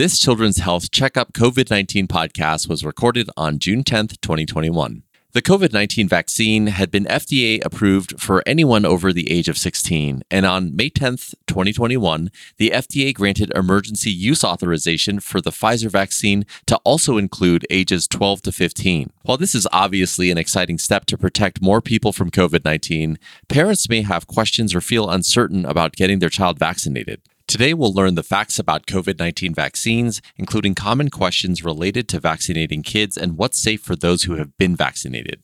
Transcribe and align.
This 0.00 0.18
Children's 0.18 0.56
Health 0.56 0.90
Checkup 0.90 1.34
COVID 1.34 1.68
19 1.68 2.08
podcast 2.08 2.70
was 2.70 2.82
recorded 2.82 3.28
on 3.36 3.58
June 3.58 3.84
10th, 3.84 4.18
2021. 4.22 5.02
The 5.32 5.42
COVID 5.42 5.74
19 5.74 6.08
vaccine 6.08 6.68
had 6.68 6.90
been 6.90 7.04
FDA 7.04 7.62
approved 7.62 8.18
for 8.18 8.42
anyone 8.46 8.86
over 8.86 9.12
the 9.12 9.30
age 9.30 9.46
of 9.46 9.58
16, 9.58 10.22
and 10.30 10.46
on 10.46 10.74
May 10.74 10.88
10, 10.88 11.18
2021, 11.46 12.30
the 12.56 12.70
FDA 12.70 13.12
granted 13.12 13.52
emergency 13.54 14.10
use 14.10 14.42
authorization 14.42 15.20
for 15.20 15.42
the 15.42 15.50
Pfizer 15.50 15.90
vaccine 15.90 16.46
to 16.64 16.76
also 16.76 17.18
include 17.18 17.66
ages 17.68 18.08
12 18.08 18.40
to 18.40 18.52
15. 18.52 19.12
While 19.24 19.36
this 19.36 19.54
is 19.54 19.68
obviously 19.70 20.30
an 20.30 20.38
exciting 20.38 20.78
step 20.78 21.04
to 21.06 21.18
protect 21.18 21.60
more 21.60 21.82
people 21.82 22.14
from 22.14 22.30
COVID 22.30 22.64
19, 22.64 23.18
parents 23.50 23.86
may 23.90 24.00
have 24.00 24.26
questions 24.26 24.74
or 24.74 24.80
feel 24.80 25.10
uncertain 25.10 25.66
about 25.66 25.92
getting 25.92 26.20
their 26.20 26.30
child 26.30 26.58
vaccinated. 26.58 27.20
Today, 27.50 27.74
we'll 27.74 27.92
learn 27.92 28.14
the 28.14 28.22
facts 28.22 28.60
about 28.60 28.86
COVID 28.86 29.18
19 29.18 29.52
vaccines, 29.54 30.22
including 30.36 30.76
common 30.76 31.10
questions 31.10 31.64
related 31.64 32.08
to 32.10 32.20
vaccinating 32.20 32.84
kids 32.84 33.16
and 33.16 33.36
what's 33.36 33.60
safe 33.60 33.80
for 33.80 33.96
those 33.96 34.22
who 34.22 34.34
have 34.34 34.56
been 34.56 34.76
vaccinated. 34.76 35.40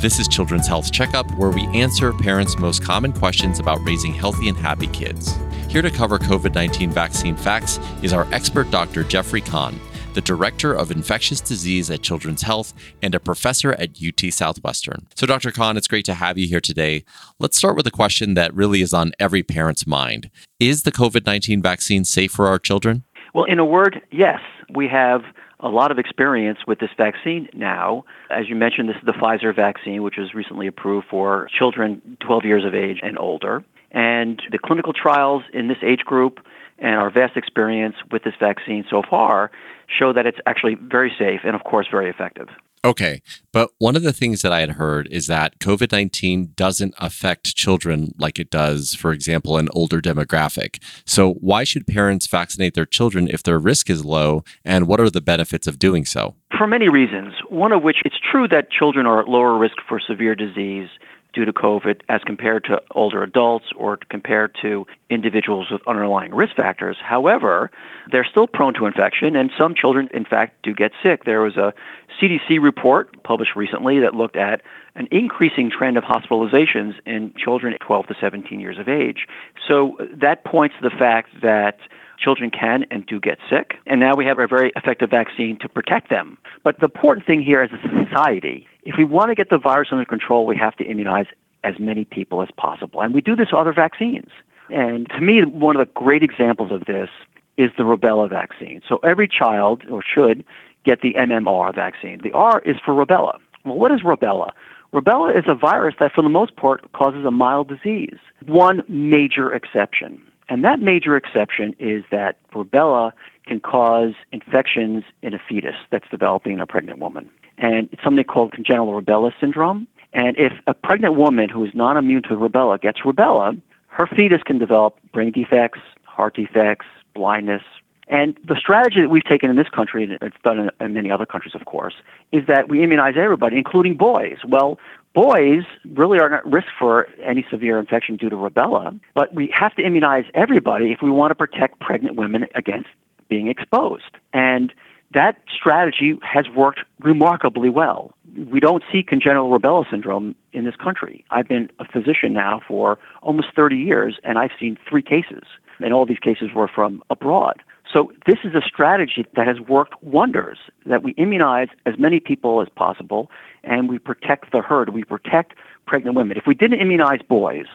This 0.00 0.20
is 0.20 0.28
Children's 0.28 0.68
Health 0.68 0.92
Checkup, 0.92 1.28
where 1.32 1.50
we 1.50 1.66
answer 1.76 2.12
parents' 2.12 2.56
most 2.56 2.84
common 2.84 3.12
questions 3.12 3.58
about 3.58 3.84
raising 3.84 4.14
healthy 4.14 4.48
and 4.48 4.56
happy 4.56 4.86
kids. 4.86 5.36
Here 5.68 5.82
to 5.82 5.90
cover 5.90 6.20
COVID 6.20 6.54
19 6.54 6.92
vaccine 6.92 7.34
facts 7.34 7.80
is 8.02 8.12
our 8.12 8.32
expert 8.32 8.70
Dr. 8.70 9.02
Jeffrey 9.02 9.40
Kahn 9.40 9.80
the 10.16 10.22
Director 10.22 10.72
of 10.72 10.90
Infectious 10.90 11.42
Disease 11.42 11.90
at 11.90 12.00
Children's 12.00 12.40
Health, 12.40 12.72
and 13.02 13.14
a 13.14 13.20
professor 13.20 13.74
at 13.74 13.90
UT 14.02 14.32
Southwestern. 14.32 15.06
So, 15.14 15.26
Dr. 15.26 15.50
Kahn, 15.50 15.76
it's 15.76 15.86
great 15.86 16.06
to 16.06 16.14
have 16.14 16.38
you 16.38 16.48
here 16.48 16.58
today. 16.58 17.04
Let's 17.38 17.58
start 17.58 17.76
with 17.76 17.86
a 17.86 17.90
question 17.90 18.32
that 18.32 18.54
really 18.54 18.80
is 18.80 18.94
on 18.94 19.12
every 19.20 19.42
parent's 19.42 19.86
mind 19.86 20.30
Is 20.58 20.84
the 20.84 20.90
COVID 20.90 21.26
19 21.26 21.60
vaccine 21.60 22.06
safe 22.06 22.32
for 22.32 22.46
our 22.46 22.58
children? 22.58 23.04
Well, 23.34 23.44
in 23.44 23.58
a 23.58 23.64
word, 23.66 24.00
yes. 24.10 24.40
We 24.74 24.88
have 24.88 25.20
a 25.60 25.68
lot 25.68 25.90
of 25.90 25.98
experience 25.98 26.60
with 26.66 26.78
this 26.78 26.90
vaccine 26.96 27.50
now. 27.52 28.04
As 28.30 28.48
you 28.48 28.56
mentioned, 28.56 28.88
this 28.88 28.96
is 28.96 29.04
the 29.04 29.12
Pfizer 29.12 29.54
vaccine, 29.54 30.02
which 30.02 30.16
was 30.16 30.32
recently 30.32 30.66
approved 30.66 31.08
for 31.10 31.46
children 31.58 32.16
12 32.20 32.44
years 32.46 32.64
of 32.64 32.74
age 32.74 33.00
and 33.02 33.18
older. 33.18 33.62
And 33.90 34.40
the 34.50 34.58
clinical 34.58 34.94
trials 34.94 35.42
in 35.52 35.68
this 35.68 35.78
age 35.82 36.00
group 36.06 36.40
and 36.78 36.96
our 36.96 37.10
vast 37.10 37.36
experience 37.36 37.96
with 38.10 38.24
this 38.24 38.34
vaccine 38.38 38.84
so 38.90 39.02
far 39.08 39.50
show 39.88 40.12
that 40.12 40.26
it's 40.26 40.38
actually 40.46 40.74
very 40.74 41.12
safe 41.18 41.40
and, 41.44 41.54
of 41.54 41.64
course, 41.64 41.86
very 41.90 42.10
effective. 42.10 42.48
Okay. 42.84 43.20
But 43.52 43.70
one 43.78 43.96
of 43.96 44.04
the 44.04 44.12
things 44.12 44.42
that 44.42 44.52
I 44.52 44.60
had 44.60 44.72
heard 44.72 45.08
is 45.10 45.26
that 45.26 45.58
COVID 45.58 45.90
19 45.90 46.52
doesn't 46.54 46.94
affect 46.98 47.56
children 47.56 48.14
like 48.16 48.38
it 48.38 48.48
does, 48.48 48.94
for 48.94 49.12
example, 49.12 49.56
an 49.58 49.68
older 49.72 50.00
demographic. 50.00 50.80
So, 51.04 51.32
why 51.34 51.64
should 51.64 51.88
parents 51.88 52.28
vaccinate 52.28 52.74
their 52.74 52.86
children 52.86 53.28
if 53.28 53.42
their 53.42 53.58
risk 53.58 53.90
is 53.90 54.04
low? 54.04 54.44
And 54.64 54.86
what 54.86 55.00
are 55.00 55.10
the 55.10 55.20
benefits 55.20 55.66
of 55.66 55.80
doing 55.80 56.04
so? 56.04 56.36
For 56.56 56.68
many 56.68 56.88
reasons. 56.88 57.34
One 57.48 57.72
of 57.72 57.82
which 57.82 58.02
it's 58.04 58.20
true 58.20 58.46
that 58.48 58.70
children 58.70 59.04
are 59.04 59.20
at 59.20 59.28
lower 59.28 59.58
risk 59.58 59.76
for 59.88 59.98
severe 59.98 60.36
disease 60.36 60.88
due 61.36 61.44
to 61.44 61.52
COVID 61.52 62.00
as 62.08 62.22
compared 62.24 62.64
to 62.64 62.80
older 62.92 63.22
adults 63.22 63.66
or 63.76 63.98
compared 64.08 64.56
to 64.62 64.86
individuals 65.10 65.70
with 65.70 65.82
underlying 65.86 66.34
risk 66.34 66.56
factors. 66.56 66.96
However, 67.00 67.70
they're 68.10 68.24
still 68.24 68.46
prone 68.46 68.72
to 68.74 68.86
infection, 68.86 69.36
and 69.36 69.50
some 69.58 69.74
children, 69.74 70.08
in 70.14 70.24
fact, 70.24 70.62
do 70.62 70.72
get 70.74 70.92
sick. 71.02 71.24
There 71.24 71.42
was 71.42 71.58
a 71.58 71.74
CDC 72.18 72.58
report 72.60 73.22
published 73.22 73.54
recently 73.54 74.00
that 74.00 74.14
looked 74.14 74.36
at 74.36 74.62
an 74.94 75.08
increasing 75.10 75.70
trend 75.70 75.98
of 75.98 76.04
hospitalizations 76.04 76.94
in 77.04 77.34
children 77.36 77.76
12 77.80 78.06
to 78.06 78.14
17 78.18 78.58
years 78.58 78.78
of 78.78 78.88
age. 78.88 79.26
So 79.68 79.98
that 80.10 80.42
points 80.44 80.74
to 80.80 80.88
the 80.88 80.96
fact 80.96 81.42
that 81.42 81.78
children 82.18 82.50
can 82.50 82.86
and 82.90 83.04
do 83.04 83.20
get 83.20 83.38
sick. 83.50 83.74
And 83.84 84.00
now 84.00 84.14
we 84.16 84.24
have 84.24 84.38
a 84.38 84.46
very 84.46 84.72
effective 84.74 85.10
vaccine 85.10 85.58
to 85.58 85.68
protect 85.68 86.08
them. 86.08 86.38
But 86.64 86.78
the 86.78 86.86
important 86.86 87.26
thing 87.26 87.42
here 87.42 87.60
as 87.60 87.70
a 87.72 88.06
society, 88.06 88.66
if 88.86 88.96
we 88.96 89.04
want 89.04 89.30
to 89.30 89.34
get 89.34 89.50
the 89.50 89.58
virus 89.58 89.88
under 89.90 90.04
control, 90.04 90.46
we 90.46 90.56
have 90.56 90.76
to 90.76 90.84
immunize 90.84 91.26
as 91.64 91.74
many 91.78 92.04
people 92.04 92.40
as 92.42 92.48
possible. 92.56 93.00
And 93.00 93.12
we 93.12 93.20
do 93.20 93.34
this 93.34 93.48
with 93.50 93.60
other 93.60 93.72
vaccines. 93.72 94.30
And 94.70 95.08
to 95.10 95.20
me, 95.20 95.44
one 95.44 95.76
of 95.76 95.86
the 95.86 95.92
great 95.92 96.22
examples 96.22 96.70
of 96.72 96.84
this 96.86 97.08
is 97.56 97.70
the 97.76 97.82
rubella 97.82 98.30
vaccine. 98.30 98.82
So 98.88 98.98
every 98.98 99.28
child, 99.28 99.82
or 99.90 100.02
should, 100.02 100.44
get 100.84 101.00
the 101.00 101.14
MMR 101.14 101.74
vaccine. 101.74 102.20
The 102.22 102.32
R 102.32 102.60
is 102.60 102.76
for 102.84 102.94
rubella. 102.94 103.38
Well, 103.64 103.76
what 103.76 103.90
is 103.90 104.02
rubella? 104.02 104.50
Rubella 104.92 105.36
is 105.36 105.44
a 105.48 105.54
virus 105.54 105.96
that, 105.98 106.12
for 106.12 106.22
the 106.22 106.28
most 106.28 106.54
part, 106.56 106.90
causes 106.92 107.24
a 107.24 107.30
mild 107.30 107.68
disease. 107.68 108.18
One 108.46 108.82
major 108.88 109.52
exception 109.52 110.22
and 110.48 110.64
that 110.64 110.80
major 110.80 111.16
exception 111.16 111.74
is 111.78 112.04
that 112.10 112.38
rubella 112.52 113.12
can 113.46 113.60
cause 113.60 114.14
infections 114.32 115.04
in 115.22 115.34
a 115.34 115.38
fetus 115.38 115.74
that's 115.90 116.08
developing 116.10 116.54
in 116.54 116.60
a 116.60 116.66
pregnant 116.66 116.98
woman. 116.98 117.28
And 117.58 117.88
it's 117.92 118.02
something 118.02 118.24
called 118.24 118.52
congenital 118.52 119.00
rubella 119.00 119.32
syndrome. 119.40 119.86
And 120.12 120.36
if 120.38 120.52
a 120.66 120.74
pregnant 120.74 121.16
woman 121.16 121.48
who 121.48 121.64
is 121.64 121.74
not 121.74 121.96
immune 121.96 122.22
to 122.24 122.30
rubella 122.30 122.80
gets 122.80 123.00
rubella, 123.00 123.60
her 123.88 124.06
fetus 124.06 124.42
can 124.42 124.58
develop 124.58 124.98
brain 125.12 125.32
defects, 125.32 125.80
heart 126.04 126.36
defects, 126.36 126.86
blindness. 127.14 127.62
And 128.08 128.38
the 128.46 128.56
strategy 128.56 129.00
that 129.00 129.08
we've 129.08 129.24
taken 129.24 129.50
in 129.50 129.56
this 129.56 129.68
country, 129.68 130.04
and 130.04 130.12
it's 130.20 130.36
done 130.44 130.70
in, 130.80 130.92
many 130.92 131.10
other 131.10 131.26
countries, 131.26 131.54
of 131.54 131.64
course, 131.64 131.94
is 132.30 132.46
that 132.46 132.68
we 132.68 132.82
immunize 132.82 133.14
everybody, 133.16 133.56
including 133.56 133.96
boys. 133.96 134.38
Well, 134.46 134.78
Boys 135.16 135.64
really 135.94 136.18
aren't 136.20 136.34
at 136.34 136.44
risk 136.44 136.68
for 136.78 137.08
any 137.24 137.42
severe 137.50 137.78
infection 137.78 138.16
due 138.16 138.28
to 138.28 138.36
rubella, 138.36 139.00
but 139.14 139.32
we 139.32 139.50
have 139.50 139.74
to 139.76 139.82
immunize 139.82 140.26
everybody 140.34 140.92
if 140.92 141.00
we 141.00 141.08
want 141.08 141.30
to 141.30 141.34
protect 141.34 141.80
pregnant 141.80 142.16
women 142.16 142.44
against 142.54 142.90
being 143.30 143.48
exposed. 143.48 144.10
And 144.34 144.74
that 145.14 145.36
strategy 145.54 146.18
has 146.22 146.46
worked 146.54 146.80
remarkably 147.00 147.70
well. 147.70 148.12
We 148.50 148.60
don't 148.60 148.82
see 148.92 149.02
congenital 149.02 149.50
rubella 149.50 149.88
syndrome 149.90 150.34
in 150.52 150.64
this 150.64 150.76
country. 150.76 151.24
I've 151.30 151.48
been 151.48 151.70
a 151.78 151.86
physician 151.86 152.32
now 152.32 152.60
for 152.66 152.98
almost 153.22 153.48
30 153.54 153.76
years, 153.76 154.18
and 154.24 154.38
I've 154.38 154.50
seen 154.58 154.76
three 154.88 155.02
cases, 155.02 155.44
and 155.80 155.94
all 155.94 156.06
these 156.06 156.18
cases 156.18 156.50
were 156.54 156.68
from 156.68 157.02
abroad. 157.08 157.62
So 157.92 158.12
this 158.26 158.38
is 158.44 158.54
a 158.54 158.60
strategy 158.60 159.24
that 159.36 159.46
has 159.46 159.60
worked 159.60 160.02
wonders, 160.02 160.58
that 160.86 161.02
we 161.02 161.12
immunize 161.12 161.68
as 161.86 161.94
many 161.98 162.20
people 162.20 162.60
as 162.60 162.68
possible 162.74 163.30
and 163.62 163.88
we 163.88 163.98
protect 163.98 164.52
the 164.52 164.60
herd. 164.60 164.90
We 164.90 165.04
protect 165.04 165.54
pregnant 165.86 166.16
women. 166.16 166.36
If 166.36 166.46
we 166.46 166.54
didn't 166.54 166.80
immunize 166.80 167.20
boys 167.28 167.66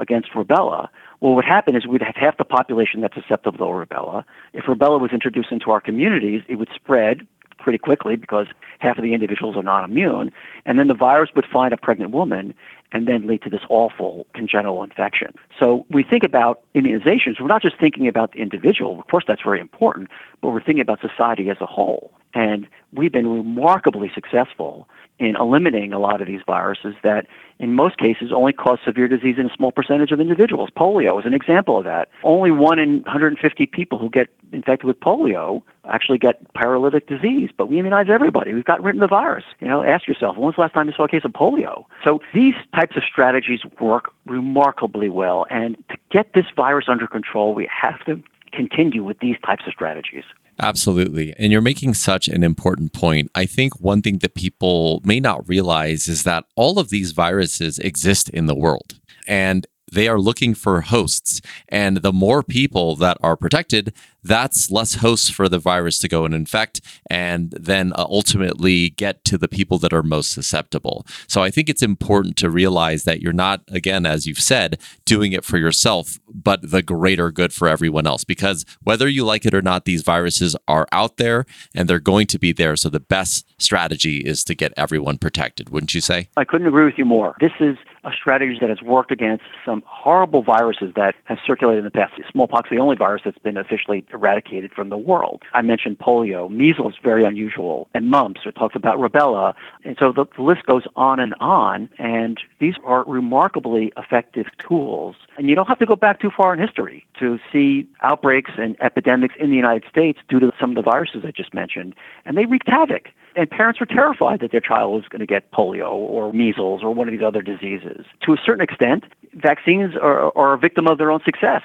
against 0.00 0.32
rubella, 0.32 0.88
well, 1.20 1.32
what 1.32 1.36
would 1.36 1.44
happen 1.44 1.76
is 1.76 1.86
we'd 1.86 2.02
have 2.02 2.16
half 2.16 2.36
the 2.38 2.44
population 2.44 3.00
that's 3.00 3.14
susceptible 3.14 3.58
to 3.58 3.64
rubella. 3.64 4.24
If 4.52 4.64
rubella 4.64 5.00
was 5.00 5.12
introduced 5.12 5.52
into 5.52 5.70
our 5.70 5.80
communities, 5.80 6.42
it 6.48 6.56
would 6.56 6.70
spread 6.74 7.26
pretty 7.60 7.78
quickly 7.78 8.16
because 8.16 8.46
half 8.78 8.96
of 8.96 9.04
the 9.04 9.12
individuals 9.12 9.56
are 9.56 9.62
not 9.62 9.84
immune. 9.84 10.32
And 10.64 10.78
then 10.78 10.88
the 10.88 10.94
virus 10.94 11.30
would 11.36 11.46
find 11.46 11.72
a 11.72 11.76
pregnant 11.76 12.10
woman 12.10 12.54
and 12.92 13.06
then 13.06 13.26
lead 13.26 13.42
to 13.42 13.50
this 13.50 13.60
awful 13.68 14.26
congenital 14.34 14.82
infection. 14.82 15.34
So 15.58 15.86
we 15.90 16.02
think 16.02 16.24
about 16.24 16.62
immunizations, 16.74 17.40
we're 17.40 17.46
not 17.46 17.62
just 17.62 17.78
thinking 17.78 18.08
about 18.08 18.32
the 18.32 18.38
individual, 18.38 18.98
of 18.98 19.06
course 19.06 19.24
that's 19.28 19.42
very 19.42 19.60
important, 19.60 20.08
but 20.40 20.50
we're 20.50 20.62
thinking 20.62 20.80
about 20.80 21.00
society 21.00 21.50
as 21.50 21.58
a 21.60 21.66
whole. 21.66 22.12
And 22.34 22.66
we've 22.92 23.12
been 23.12 23.28
remarkably 23.28 24.10
successful 24.14 24.88
in 25.20 25.36
eliminating 25.36 25.92
a 25.92 25.98
lot 25.98 26.20
of 26.20 26.26
these 26.26 26.40
viruses 26.46 26.94
that 27.04 27.26
in 27.58 27.74
most 27.74 27.98
cases 27.98 28.32
only 28.34 28.54
cause 28.54 28.78
severe 28.84 29.06
disease 29.06 29.36
in 29.38 29.46
a 29.46 29.54
small 29.54 29.70
percentage 29.70 30.10
of 30.10 30.18
individuals. 30.18 30.70
Polio 30.74 31.20
is 31.20 31.26
an 31.26 31.34
example 31.34 31.78
of 31.78 31.84
that. 31.84 32.08
Only 32.24 32.50
one 32.50 32.78
in 32.78 33.02
150 33.02 33.66
people 33.66 33.98
who 33.98 34.08
get 34.08 34.28
infected 34.52 34.86
with 34.86 34.98
polio 34.98 35.62
actually 35.84 36.16
get 36.16 36.52
paralytic 36.54 37.06
disease, 37.06 37.50
but 37.56 37.68
we 37.68 37.78
immunize 37.78 38.06
everybody. 38.08 38.54
We've 38.54 38.64
got 38.64 38.82
rid 38.82 38.96
of 38.96 39.00
the 39.00 39.08
virus. 39.08 39.44
You 39.60 39.68
know, 39.68 39.82
ask 39.82 40.08
yourself, 40.08 40.36
when 40.36 40.46
was 40.46 40.54
the 40.56 40.62
last 40.62 40.72
time 40.72 40.88
you 40.88 40.94
saw 40.96 41.04
a 41.04 41.08
case 41.08 41.24
of 41.24 41.32
polio? 41.32 41.84
So 42.02 42.20
these 42.32 42.54
types 42.74 42.96
of 42.96 43.02
strategies 43.04 43.60
work 43.78 44.12
remarkably 44.24 45.10
well. 45.10 45.46
And 45.50 45.76
to 45.90 45.96
get 46.10 46.32
this 46.32 46.46
virus 46.56 46.86
under 46.88 47.06
control, 47.06 47.54
we 47.54 47.68
have 47.70 48.02
to 48.06 48.22
continue 48.52 49.04
with 49.04 49.18
these 49.18 49.36
types 49.44 49.64
of 49.66 49.72
strategies. 49.74 50.24
Absolutely. 50.60 51.34
And 51.38 51.50
you're 51.50 51.62
making 51.62 51.94
such 51.94 52.28
an 52.28 52.42
important 52.42 52.92
point. 52.92 53.30
I 53.34 53.46
think 53.46 53.80
one 53.80 54.02
thing 54.02 54.18
that 54.18 54.34
people 54.34 55.00
may 55.04 55.18
not 55.18 55.48
realize 55.48 56.06
is 56.06 56.22
that 56.24 56.44
all 56.54 56.78
of 56.78 56.90
these 56.90 57.12
viruses 57.12 57.78
exist 57.78 58.28
in 58.28 58.46
the 58.46 58.54
world. 58.54 59.00
And 59.26 59.66
they 59.90 60.08
are 60.08 60.18
looking 60.18 60.54
for 60.54 60.80
hosts. 60.82 61.40
And 61.68 61.98
the 61.98 62.12
more 62.12 62.42
people 62.42 62.96
that 62.96 63.16
are 63.22 63.36
protected, 63.36 63.92
that's 64.22 64.70
less 64.70 64.96
hosts 64.96 65.30
for 65.30 65.48
the 65.48 65.58
virus 65.58 65.98
to 66.00 66.08
go 66.08 66.24
and 66.24 66.34
infect 66.34 66.80
and 67.08 67.52
then 67.52 67.92
uh, 67.94 68.04
ultimately 68.08 68.90
get 68.90 69.24
to 69.24 69.38
the 69.38 69.48
people 69.48 69.78
that 69.78 69.92
are 69.92 70.02
most 70.02 70.32
susceptible. 70.32 71.06
So 71.26 71.42
I 71.42 71.50
think 71.50 71.68
it's 71.68 71.82
important 71.82 72.36
to 72.38 72.50
realize 72.50 73.04
that 73.04 73.20
you're 73.20 73.32
not, 73.32 73.62
again, 73.68 74.04
as 74.06 74.26
you've 74.26 74.40
said, 74.40 74.78
doing 75.04 75.32
it 75.32 75.44
for 75.44 75.58
yourself, 75.58 76.18
but 76.32 76.70
the 76.70 76.82
greater 76.82 77.30
good 77.30 77.52
for 77.52 77.68
everyone 77.68 78.06
else. 78.06 78.24
Because 78.24 78.64
whether 78.82 79.08
you 79.08 79.24
like 79.24 79.46
it 79.46 79.54
or 79.54 79.62
not, 79.62 79.84
these 79.84 80.02
viruses 80.02 80.54
are 80.68 80.86
out 80.92 81.16
there 81.16 81.46
and 81.74 81.88
they're 81.88 81.98
going 81.98 82.26
to 82.28 82.38
be 82.38 82.52
there. 82.52 82.76
So 82.76 82.88
the 82.88 83.00
best 83.00 83.46
strategy 83.60 84.18
is 84.18 84.44
to 84.44 84.54
get 84.54 84.72
everyone 84.76 85.18
protected, 85.18 85.70
wouldn't 85.70 85.94
you 85.94 86.00
say? 86.00 86.28
I 86.36 86.44
couldn't 86.44 86.66
agree 86.66 86.84
with 86.84 86.98
you 86.98 87.04
more. 87.04 87.36
This 87.40 87.52
is 87.60 87.76
a 88.04 88.12
strategy 88.12 88.58
that 88.60 88.68
has 88.68 88.82
worked 88.82 89.10
against 89.10 89.44
some 89.64 89.82
horrible 89.86 90.42
viruses 90.42 90.92
that 90.96 91.14
have 91.24 91.38
circulated 91.46 91.80
in 91.80 91.84
the 91.84 91.90
past. 91.90 92.14
Smallpox 92.30 92.70
the 92.70 92.78
only 92.78 92.96
virus 92.96 93.22
that's 93.24 93.38
been 93.38 93.56
officially 93.56 94.04
eradicated 94.12 94.72
from 94.72 94.88
the 94.88 94.96
world. 94.96 95.42
I 95.52 95.62
mentioned 95.62 95.98
polio, 95.98 96.50
measles, 96.50 96.94
very 97.02 97.24
unusual, 97.24 97.88
and 97.94 98.10
mumps. 98.10 98.40
It 98.44 98.54
talks 98.54 98.74
about 98.74 98.98
rubella. 98.98 99.54
And 99.84 99.96
so 99.98 100.12
the, 100.12 100.26
the 100.36 100.42
list 100.42 100.64
goes 100.66 100.84
on 100.96 101.20
and 101.20 101.34
on. 101.40 101.88
And 101.98 102.40
these 102.58 102.74
are 102.84 103.04
remarkably 103.04 103.92
effective 103.96 104.46
tools. 104.58 105.16
And 105.36 105.48
you 105.48 105.54
don't 105.54 105.68
have 105.68 105.78
to 105.78 105.86
go 105.86 105.96
back 105.96 106.20
too 106.20 106.30
far 106.30 106.52
in 106.54 106.60
history 106.60 107.06
to 107.18 107.38
see 107.52 107.86
outbreaks 108.02 108.52
and 108.56 108.76
epidemics 108.80 109.34
in 109.38 109.50
the 109.50 109.56
United 109.56 109.88
States 109.88 110.18
due 110.28 110.40
to 110.40 110.52
some 110.58 110.70
of 110.70 110.76
the 110.76 110.82
viruses 110.82 111.24
I 111.24 111.30
just 111.30 111.54
mentioned. 111.54 111.94
And 112.24 112.36
they 112.36 112.46
wreaked 112.46 112.68
havoc. 112.68 113.10
And 113.36 113.48
parents 113.50 113.78
were 113.78 113.86
terrified 113.86 114.40
that 114.40 114.50
their 114.50 114.60
child 114.60 114.92
was 114.92 115.04
going 115.08 115.20
to 115.20 115.26
get 115.26 115.50
polio 115.52 115.90
or 115.90 116.32
measles 116.32 116.82
or 116.82 116.92
one 116.92 117.08
of 117.08 117.12
these 117.12 117.22
other 117.22 117.42
diseases. 117.42 118.04
To 118.22 118.32
a 118.32 118.36
certain 118.44 118.62
extent, 118.62 119.04
vaccines 119.34 119.94
are, 119.96 120.36
are 120.36 120.54
a 120.54 120.58
victim 120.58 120.86
of 120.86 120.98
their 120.98 121.10
own 121.10 121.20
success. 121.24 121.62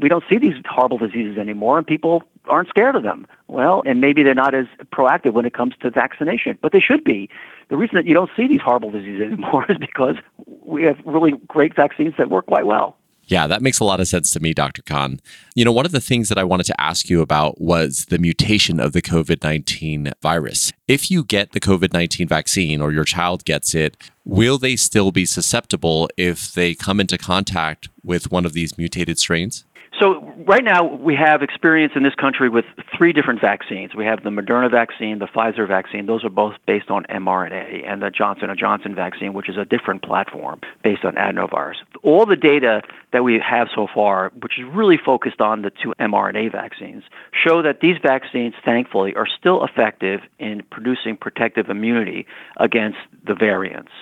We 0.00 0.08
don't 0.08 0.24
see 0.28 0.38
these 0.38 0.54
horrible 0.68 0.98
diseases 0.98 1.38
anymore, 1.38 1.78
and 1.78 1.86
people 1.86 2.22
aren't 2.44 2.68
scared 2.68 2.94
of 2.94 3.02
them. 3.02 3.26
Well, 3.48 3.82
and 3.86 4.00
maybe 4.00 4.22
they're 4.22 4.34
not 4.34 4.54
as 4.54 4.66
proactive 4.92 5.32
when 5.32 5.46
it 5.46 5.54
comes 5.54 5.74
to 5.80 5.90
vaccination, 5.90 6.58
but 6.60 6.72
they 6.72 6.80
should 6.80 7.04
be. 7.04 7.30
The 7.68 7.76
reason 7.76 7.96
that 7.96 8.06
you 8.06 8.14
don't 8.14 8.30
see 8.36 8.46
these 8.46 8.60
horrible 8.60 8.90
diseases 8.90 9.22
anymore 9.32 9.64
is 9.68 9.78
because 9.78 10.16
we 10.62 10.82
have 10.84 10.98
really 11.04 11.32
great 11.46 11.74
vaccines 11.74 12.14
that 12.18 12.30
work 12.30 12.46
quite 12.46 12.66
well. 12.66 12.96
Yeah, 13.28 13.46
that 13.46 13.60
makes 13.60 13.78
a 13.78 13.84
lot 13.84 14.00
of 14.00 14.08
sense 14.08 14.30
to 14.32 14.40
me, 14.40 14.54
Dr. 14.54 14.82
Kahn. 14.82 15.20
You 15.54 15.64
know, 15.64 15.72
one 15.72 15.84
of 15.84 15.92
the 15.92 16.00
things 16.00 16.30
that 16.30 16.38
I 16.38 16.44
wanted 16.44 16.64
to 16.66 16.80
ask 16.80 17.10
you 17.10 17.20
about 17.20 17.60
was 17.60 18.06
the 18.06 18.18
mutation 18.18 18.80
of 18.80 18.92
the 18.92 19.02
COVID 19.02 19.42
19 19.42 20.12
virus. 20.22 20.72
If 20.88 21.10
you 21.10 21.22
get 21.24 21.52
the 21.52 21.60
COVID 21.60 21.92
19 21.92 22.26
vaccine 22.26 22.80
or 22.80 22.90
your 22.90 23.04
child 23.04 23.44
gets 23.44 23.74
it, 23.74 23.96
will 24.24 24.56
they 24.56 24.76
still 24.76 25.12
be 25.12 25.26
susceptible 25.26 26.08
if 26.16 26.52
they 26.52 26.74
come 26.74 27.00
into 27.00 27.18
contact 27.18 27.90
with 28.02 28.32
one 28.32 28.46
of 28.46 28.54
these 28.54 28.78
mutated 28.78 29.18
strains? 29.18 29.64
So 30.00 30.32
right 30.46 30.62
now 30.62 30.84
we 30.84 31.16
have 31.16 31.42
experience 31.42 31.94
in 31.96 32.04
this 32.04 32.14
country 32.14 32.48
with 32.48 32.64
three 32.96 33.12
different 33.12 33.40
vaccines. 33.40 33.96
We 33.96 34.04
have 34.04 34.22
the 34.22 34.30
Moderna 34.30 34.70
vaccine, 34.70 35.18
the 35.18 35.26
Pfizer 35.26 35.66
vaccine. 35.66 36.06
Those 36.06 36.24
are 36.24 36.30
both 36.30 36.54
based 36.66 36.88
on 36.88 37.04
mRNA, 37.04 37.84
and 37.84 38.00
the 38.00 38.10
Johnson 38.10 38.48
& 38.56 38.58
Johnson 38.58 38.94
vaccine, 38.94 39.34
which 39.34 39.48
is 39.48 39.56
a 39.56 39.64
different 39.64 40.02
platform 40.02 40.60
based 40.84 41.04
on 41.04 41.14
adenovirus. 41.14 41.76
All 42.04 42.26
the 42.26 42.36
data 42.36 42.82
that 43.12 43.24
we 43.24 43.40
have 43.40 43.68
so 43.74 43.88
far, 43.92 44.30
which 44.40 44.58
is 44.58 44.66
really 44.72 44.98
focused 44.98 45.40
on 45.40 45.62
the 45.62 45.70
two 45.70 45.92
mRNA 45.98 46.52
vaccines, 46.52 47.02
show 47.32 47.60
that 47.62 47.80
these 47.80 47.96
vaccines, 48.00 48.54
thankfully, 48.64 49.14
are 49.16 49.26
still 49.26 49.64
effective 49.64 50.20
in 50.38 50.62
producing 50.70 51.16
protective 51.16 51.70
immunity 51.70 52.24
against 52.58 52.98
the 53.26 53.34
variants 53.34 53.92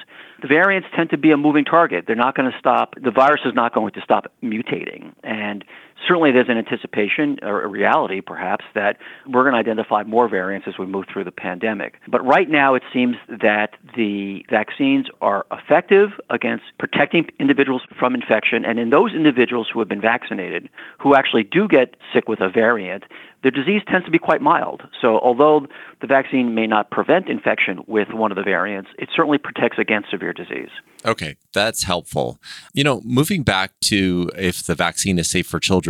the 0.43 0.49
variants 0.49 0.89
tend 0.95 1.11
to 1.11 1.17
be 1.17 1.31
a 1.31 1.37
moving 1.37 1.65
target. 1.65 2.05
They're 2.07 2.17
not 2.17 2.37
going 2.37 2.51
to 2.51 2.59
stop, 2.59 2.95
the 3.03 3.11
virus 3.11 3.41
is 3.45 3.55
not 3.55 3.75
going 3.75 3.93
to 3.93 4.01
stop 4.03 4.27
mutating. 4.43 5.13
And 5.25 5.65
certainly 6.07 6.33
there's 6.33 6.49
an 6.49 6.59
anticipation 6.59 7.39
or 7.43 7.63
a 7.63 7.69
reality 7.69 8.21
perhaps 8.21 8.65
that 8.75 8.99
we're 9.27 9.43
going 9.43 9.53
to 9.53 9.59
identify 9.59 10.03
more 10.03 10.29
variants 10.29 10.67
as 10.69 10.79
we 10.79 10.87
move 10.87 11.07
through 11.13 11.25
the 11.25 11.33
pandemic. 11.33 12.01
But 12.09 12.25
right 12.25 12.49
now 12.49 12.75
it 12.75 12.83
seems 12.93 13.17
that 13.29 13.71
the 13.97 14.45
vaccines 14.51 15.07
are 15.21 15.47
effective 15.53 16.11
against 16.31 16.65
protecting 16.79 17.29
individuals 17.39 17.83
from 17.99 18.15
infection 18.15 18.65
and 18.65 18.79
in 18.79 18.91
those 18.91 19.13
individuals 19.13 19.69
who 19.73 19.79
have 19.79 19.89
been 19.89 20.01
vaccinated 20.01 20.69
who 20.99 21.15
actually 21.15 21.45
do 21.45 21.69
get 21.69 21.97
sick 22.13 22.29
with 22.29 22.41
a 22.41 22.49
variant 22.49 23.05
the 23.47 23.53
disease 23.53 23.81
tends 23.87 24.05
to 24.05 24.11
be 24.11 24.19
quite 24.19 24.41
mild. 24.41 24.83
So, 25.01 25.21
although 25.21 25.69
the 26.01 26.09
vaccine 26.09 26.57
may 26.57 26.67
not 26.67 26.91
prevent 26.91 27.29
infection 27.29 27.85
with 27.87 28.09
one 28.09 28.33
of 28.33 28.37
the 28.37 28.43
variants, 28.43 28.91
it 28.99 29.09
certainly 29.15 29.39
protects 29.39 29.79
against 29.79 30.11
severe 30.11 30.33
disease. 30.33 30.71
Okay, 31.05 31.37
that's 31.53 31.85
helpful. 31.85 32.41
You 32.75 32.83
know, 32.83 33.01
moving 33.05 33.45
back 33.45 33.71
to 33.83 34.33
if 34.37 34.67
the 34.67 34.75
vaccine 34.75 35.17
is 35.21 35.31
safe 35.31 35.47
for 35.47 35.61
children, 35.61 35.86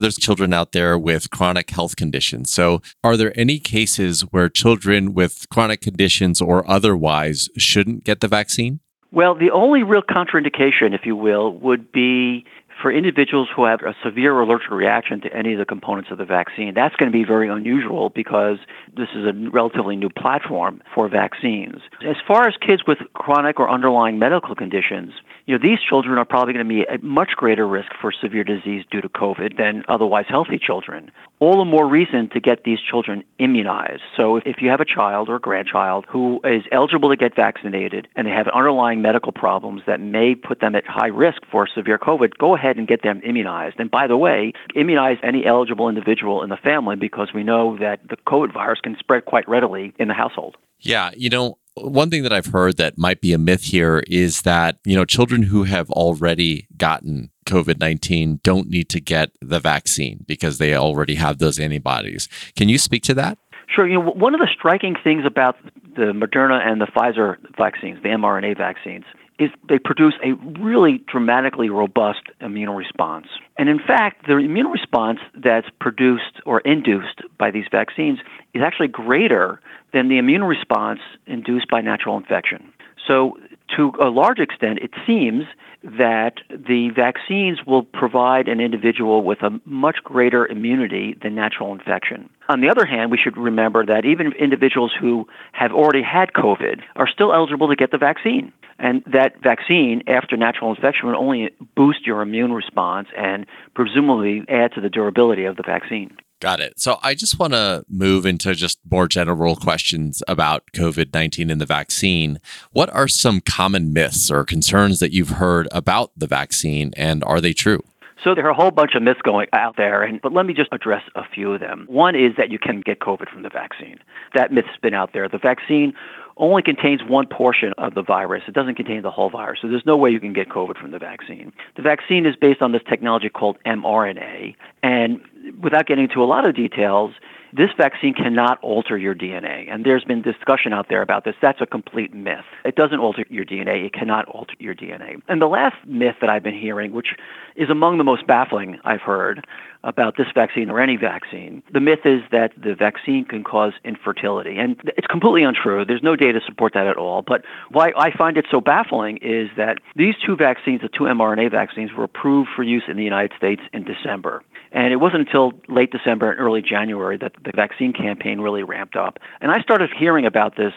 there's 0.00 0.16
children 0.16 0.52
out 0.52 0.72
there 0.72 0.98
with 0.98 1.30
chronic 1.30 1.70
health 1.70 1.96
conditions. 1.96 2.50
So, 2.50 2.82
are 3.02 3.16
there 3.16 3.32
any 3.38 3.58
cases 3.58 4.22
where 4.30 4.48
children 4.48 5.14
with 5.14 5.46
chronic 5.50 5.80
conditions 5.80 6.40
or 6.40 6.68
otherwise 6.68 7.48
shouldn't 7.56 8.04
get 8.04 8.20
the 8.20 8.28
vaccine? 8.28 8.80
Well, 9.10 9.34
the 9.34 9.50
only 9.50 9.82
real 9.82 10.02
contraindication, 10.02 10.94
if 10.94 11.06
you 11.06 11.16
will, 11.16 11.52
would 11.58 11.90
be 11.90 12.44
for 12.80 12.92
individuals 12.92 13.48
who 13.54 13.64
have 13.64 13.80
a 13.82 13.94
severe 14.04 14.38
allergic 14.38 14.70
reaction 14.70 15.20
to 15.22 15.32
any 15.34 15.52
of 15.52 15.58
the 15.58 15.64
components 15.64 16.10
of 16.10 16.18
the 16.18 16.24
vaccine, 16.24 16.74
that's 16.74 16.94
going 16.96 17.10
to 17.10 17.16
be 17.16 17.24
very 17.24 17.48
unusual 17.48 18.10
because 18.10 18.58
this 18.96 19.08
is 19.14 19.26
a 19.26 19.32
relatively 19.50 19.96
new 19.96 20.08
platform 20.08 20.80
for 20.94 21.08
vaccines. 21.08 21.80
As 22.06 22.16
far 22.26 22.46
as 22.46 22.54
kids 22.64 22.82
with 22.86 22.98
chronic 23.14 23.58
or 23.58 23.68
underlying 23.68 24.18
medical 24.18 24.54
conditions, 24.54 25.12
you 25.48 25.56
know, 25.56 25.62
these 25.62 25.78
children 25.80 26.18
are 26.18 26.26
probably 26.26 26.52
going 26.52 26.68
to 26.68 26.74
be 26.74 26.86
at 26.86 27.02
much 27.02 27.30
greater 27.34 27.66
risk 27.66 27.88
for 27.98 28.12
severe 28.12 28.44
disease 28.44 28.84
due 28.90 29.00
to 29.00 29.08
COVID 29.08 29.56
than 29.56 29.82
otherwise 29.88 30.26
healthy 30.28 30.58
children. 30.58 31.10
All 31.40 31.56
the 31.56 31.64
more 31.64 31.88
reason 31.88 32.28
to 32.34 32.40
get 32.40 32.64
these 32.64 32.78
children 32.80 33.24
immunized. 33.38 34.02
So 34.14 34.36
if 34.36 34.60
you 34.60 34.68
have 34.68 34.80
a 34.80 34.84
child 34.84 35.30
or 35.30 35.36
a 35.36 35.40
grandchild 35.40 36.04
who 36.06 36.42
is 36.44 36.64
eligible 36.70 37.08
to 37.08 37.16
get 37.16 37.34
vaccinated 37.34 38.08
and 38.14 38.26
they 38.26 38.30
have 38.30 38.46
underlying 38.48 39.00
medical 39.00 39.32
problems 39.32 39.80
that 39.86 40.00
may 40.00 40.34
put 40.34 40.60
them 40.60 40.74
at 40.74 40.84
high 40.86 41.06
risk 41.06 41.40
for 41.50 41.66
severe 41.66 41.98
COVID, 41.98 42.36
go 42.36 42.54
ahead 42.54 42.76
and 42.76 42.86
get 42.86 43.02
them 43.02 43.22
immunized. 43.24 43.76
And 43.80 43.90
by 43.90 44.06
the 44.06 44.18
way, 44.18 44.52
immunize 44.74 45.16
any 45.22 45.46
eligible 45.46 45.88
individual 45.88 46.42
in 46.42 46.50
the 46.50 46.58
family 46.58 46.96
because 46.96 47.30
we 47.34 47.42
know 47.42 47.78
that 47.78 48.06
the 48.06 48.18
COVID 48.26 48.52
virus 48.52 48.80
can 48.82 48.98
spread 48.98 49.24
quite 49.24 49.48
readily 49.48 49.94
in 49.98 50.08
the 50.08 50.14
household. 50.14 50.58
Yeah, 50.80 51.10
you 51.16 51.30
know, 51.30 51.58
one 51.78 52.10
thing 52.10 52.22
that 52.22 52.32
I've 52.32 52.46
heard 52.46 52.76
that 52.76 52.98
might 52.98 53.20
be 53.20 53.32
a 53.32 53.38
myth 53.38 53.64
here 53.64 54.02
is 54.06 54.42
that, 54.42 54.78
you 54.84 54.96
know, 54.96 55.04
children 55.04 55.44
who 55.44 55.64
have 55.64 55.90
already 55.90 56.66
gotten 56.76 57.30
COVID 57.46 57.80
19 57.80 58.40
don't 58.42 58.68
need 58.68 58.88
to 58.90 59.00
get 59.00 59.30
the 59.40 59.60
vaccine 59.60 60.24
because 60.26 60.58
they 60.58 60.74
already 60.74 61.14
have 61.14 61.38
those 61.38 61.58
antibodies. 61.58 62.28
Can 62.56 62.68
you 62.68 62.78
speak 62.78 63.02
to 63.04 63.14
that? 63.14 63.38
Sure. 63.74 63.86
You 63.86 63.94
know, 63.94 64.10
one 64.10 64.34
of 64.34 64.40
the 64.40 64.48
striking 64.52 64.96
things 65.02 65.24
about 65.26 65.56
the 65.96 66.12
Moderna 66.12 66.66
and 66.66 66.80
the 66.80 66.86
Pfizer 66.86 67.36
vaccines, 67.56 68.02
the 68.02 68.08
mRNA 68.08 68.56
vaccines, 68.56 69.04
is 69.38 69.50
they 69.68 69.78
produce 69.78 70.14
a 70.24 70.32
really 70.60 70.98
dramatically 71.06 71.68
robust 71.68 72.22
immune 72.40 72.70
response. 72.70 73.26
And 73.56 73.68
in 73.68 73.78
fact, 73.78 74.26
the 74.26 74.36
immune 74.36 74.66
response 74.66 75.20
that's 75.34 75.68
produced 75.80 76.40
or 76.44 76.60
induced 76.60 77.22
by 77.38 77.50
these 77.50 77.66
vaccines 77.70 78.18
is 78.52 78.62
actually 78.62 78.88
greater 78.88 79.60
than 79.92 80.08
the 80.08 80.18
immune 80.18 80.44
response 80.44 81.00
induced 81.26 81.68
by 81.68 81.80
natural 81.80 82.16
infection. 82.16 82.72
So, 83.06 83.38
to 83.76 83.92
a 84.00 84.08
large 84.08 84.38
extent, 84.38 84.78
it 84.80 84.90
seems 85.06 85.44
that 85.82 86.40
the 86.50 86.90
vaccines 86.94 87.60
will 87.66 87.82
provide 87.82 88.48
an 88.48 88.60
individual 88.60 89.22
with 89.22 89.42
a 89.42 89.60
much 89.64 89.98
greater 90.02 90.46
immunity 90.46 91.16
than 91.22 91.34
natural 91.34 91.72
infection. 91.72 92.28
On 92.48 92.60
the 92.60 92.68
other 92.70 92.84
hand, 92.84 93.10
we 93.10 93.18
should 93.18 93.36
remember 93.36 93.84
that 93.86 94.04
even 94.04 94.32
individuals 94.32 94.92
who 94.98 95.26
have 95.52 95.72
already 95.72 96.02
had 96.02 96.32
COVID 96.32 96.80
are 96.96 97.06
still 97.06 97.32
eligible 97.32 97.68
to 97.68 97.76
get 97.76 97.90
the 97.90 97.98
vaccine. 97.98 98.52
And 98.78 99.02
that 99.06 99.40
vaccine, 99.42 100.02
after 100.06 100.36
natural 100.36 100.70
infection, 100.70 101.08
will 101.08 101.16
only 101.16 101.50
boost 101.74 102.06
your 102.06 102.22
immune 102.22 102.52
response 102.52 103.08
and 103.16 103.46
presumably 103.74 104.44
add 104.48 104.72
to 104.74 104.80
the 104.80 104.88
durability 104.88 105.44
of 105.44 105.56
the 105.56 105.64
vaccine. 105.64 106.16
Got 106.40 106.60
it. 106.60 106.78
So 106.78 106.98
I 107.02 107.14
just 107.14 107.38
want 107.40 107.52
to 107.54 107.84
move 107.88 108.24
into 108.24 108.54
just 108.54 108.78
more 108.88 109.08
general 109.08 109.56
questions 109.56 110.22
about 110.28 110.64
COVID 110.72 111.12
19 111.12 111.50
and 111.50 111.60
the 111.60 111.66
vaccine. 111.66 112.38
What 112.70 112.90
are 112.94 113.08
some 113.08 113.40
common 113.40 113.92
myths 113.92 114.30
or 114.30 114.44
concerns 114.44 115.00
that 115.00 115.12
you've 115.12 115.30
heard 115.30 115.66
about 115.72 116.12
the 116.16 116.28
vaccine, 116.28 116.92
and 116.96 117.24
are 117.24 117.40
they 117.40 117.52
true? 117.52 117.82
So 118.22 118.34
there 118.34 118.46
are 118.46 118.50
a 118.50 118.54
whole 118.54 118.70
bunch 118.70 118.94
of 118.94 119.02
myths 119.02 119.20
going 119.22 119.48
out 119.52 119.76
there, 119.76 120.02
and 120.02 120.20
but 120.20 120.32
let 120.32 120.46
me 120.46 120.54
just 120.54 120.72
address 120.72 121.02
a 121.16 121.22
few 121.24 121.54
of 121.54 121.60
them. 121.60 121.86
One 121.88 122.14
is 122.14 122.32
that 122.36 122.50
you 122.50 122.58
can 122.58 122.82
get 122.82 123.00
COVID 123.00 123.28
from 123.28 123.42
the 123.42 123.48
vaccine. 123.48 123.98
That 124.34 124.52
myth's 124.52 124.68
been 124.80 124.94
out 124.94 125.12
there. 125.12 125.28
The 125.28 125.38
vaccine 125.38 125.92
only 126.38 126.62
contains 126.62 127.02
one 127.02 127.26
portion 127.26 127.72
of 127.78 127.94
the 127.94 128.02
virus. 128.02 128.42
It 128.46 128.54
doesn't 128.54 128.76
contain 128.76 129.02
the 129.02 129.10
whole 129.10 129.30
virus. 129.30 129.58
So 129.60 129.68
there's 129.68 129.86
no 129.86 129.96
way 129.96 130.10
you 130.10 130.20
can 130.20 130.32
get 130.32 130.48
COVID 130.48 130.80
from 130.80 130.92
the 130.92 130.98
vaccine. 130.98 131.52
The 131.76 131.82
vaccine 131.82 132.26
is 132.26 132.36
based 132.36 132.62
on 132.62 132.72
this 132.72 132.82
technology 132.88 133.28
called 133.28 133.58
mRNA. 133.66 134.54
And 134.82 135.20
without 135.60 135.86
getting 135.86 136.04
into 136.04 136.22
a 136.22 136.26
lot 136.26 136.46
of 136.46 136.54
details, 136.54 137.12
this 137.52 137.70
vaccine 137.76 138.14
cannot 138.14 138.58
alter 138.62 138.98
your 138.98 139.14
DNA. 139.14 139.72
And 139.72 139.84
there's 139.84 140.04
been 140.04 140.22
discussion 140.22 140.72
out 140.72 140.88
there 140.88 141.02
about 141.02 141.24
this. 141.24 141.34
That's 141.40 141.60
a 141.60 141.66
complete 141.66 142.12
myth. 142.12 142.44
It 142.64 142.76
doesn't 142.76 142.98
alter 142.98 143.24
your 143.30 143.44
DNA. 143.44 143.86
It 143.86 143.94
cannot 143.94 144.26
alter 144.26 144.54
your 144.58 144.74
DNA. 144.74 145.20
And 145.28 145.40
the 145.40 145.46
last 145.46 145.76
myth 145.86 146.16
that 146.20 146.28
I've 146.28 146.42
been 146.42 146.58
hearing, 146.58 146.92
which 146.92 147.14
is 147.56 147.70
among 147.70 147.98
the 147.98 148.04
most 148.04 148.26
baffling 148.26 148.78
I've 148.84 149.00
heard 149.00 149.46
about 149.84 150.16
this 150.16 150.26
vaccine 150.34 150.70
or 150.70 150.80
any 150.80 150.96
vaccine, 150.96 151.62
the 151.72 151.80
myth 151.80 152.00
is 152.04 152.20
that 152.32 152.52
the 152.56 152.74
vaccine 152.74 153.24
can 153.24 153.44
cause 153.44 153.72
infertility. 153.84 154.58
And 154.58 154.76
it's 154.96 155.06
completely 155.06 155.44
untrue. 155.44 155.84
There's 155.84 156.02
no 156.02 156.16
data 156.16 156.40
to 156.40 156.46
support 156.46 156.74
that 156.74 156.86
at 156.86 156.96
all. 156.96 157.22
But 157.22 157.44
why 157.70 157.92
I 157.96 158.10
find 158.10 158.36
it 158.36 158.46
so 158.50 158.60
baffling 158.60 159.18
is 159.18 159.48
that 159.56 159.78
these 159.96 160.14
two 160.24 160.36
vaccines, 160.36 160.82
the 160.82 160.88
two 160.88 161.04
mRNA 161.04 161.50
vaccines, 161.50 161.92
were 161.92 162.04
approved 162.04 162.50
for 162.54 162.62
use 162.62 162.84
in 162.88 162.96
the 162.96 163.04
United 163.04 163.32
States 163.36 163.62
in 163.72 163.84
December. 163.84 164.42
And 164.72 164.92
it 164.92 164.96
wasn't 164.96 165.26
until 165.26 165.52
late 165.68 165.90
December 165.90 166.30
and 166.30 166.40
early 166.40 166.62
January 166.62 167.16
that 167.18 167.32
the 167.44 167.52
vaccine 167.54 167.92
campaign 167.92 168.40
really 168.40 168.62
ramped 168.62 168.96
up. 168.96 169.18
And 169.40 169.50
I 169.50 169.60
started 169.60 169.90
hearing 169.98 170.26
about 170.26 170.56
this 170.56 170.72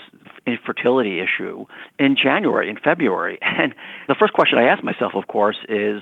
infertility 0.47 1.19
issue 1.19 1.65
in 1.99 2.15
January, 2.15 2.69
in 2.69 2.77
February. 2.77 3.37
And 3.61 3.75
the 4.07 4.15
first 4.15 4.33
question 4.33 4.57
I 4.57 4.63
asked 4.63 4.83
myself, 4.83 5.11
of 5.13 5.27
course, 5.27 5.57
is 5.69 6.01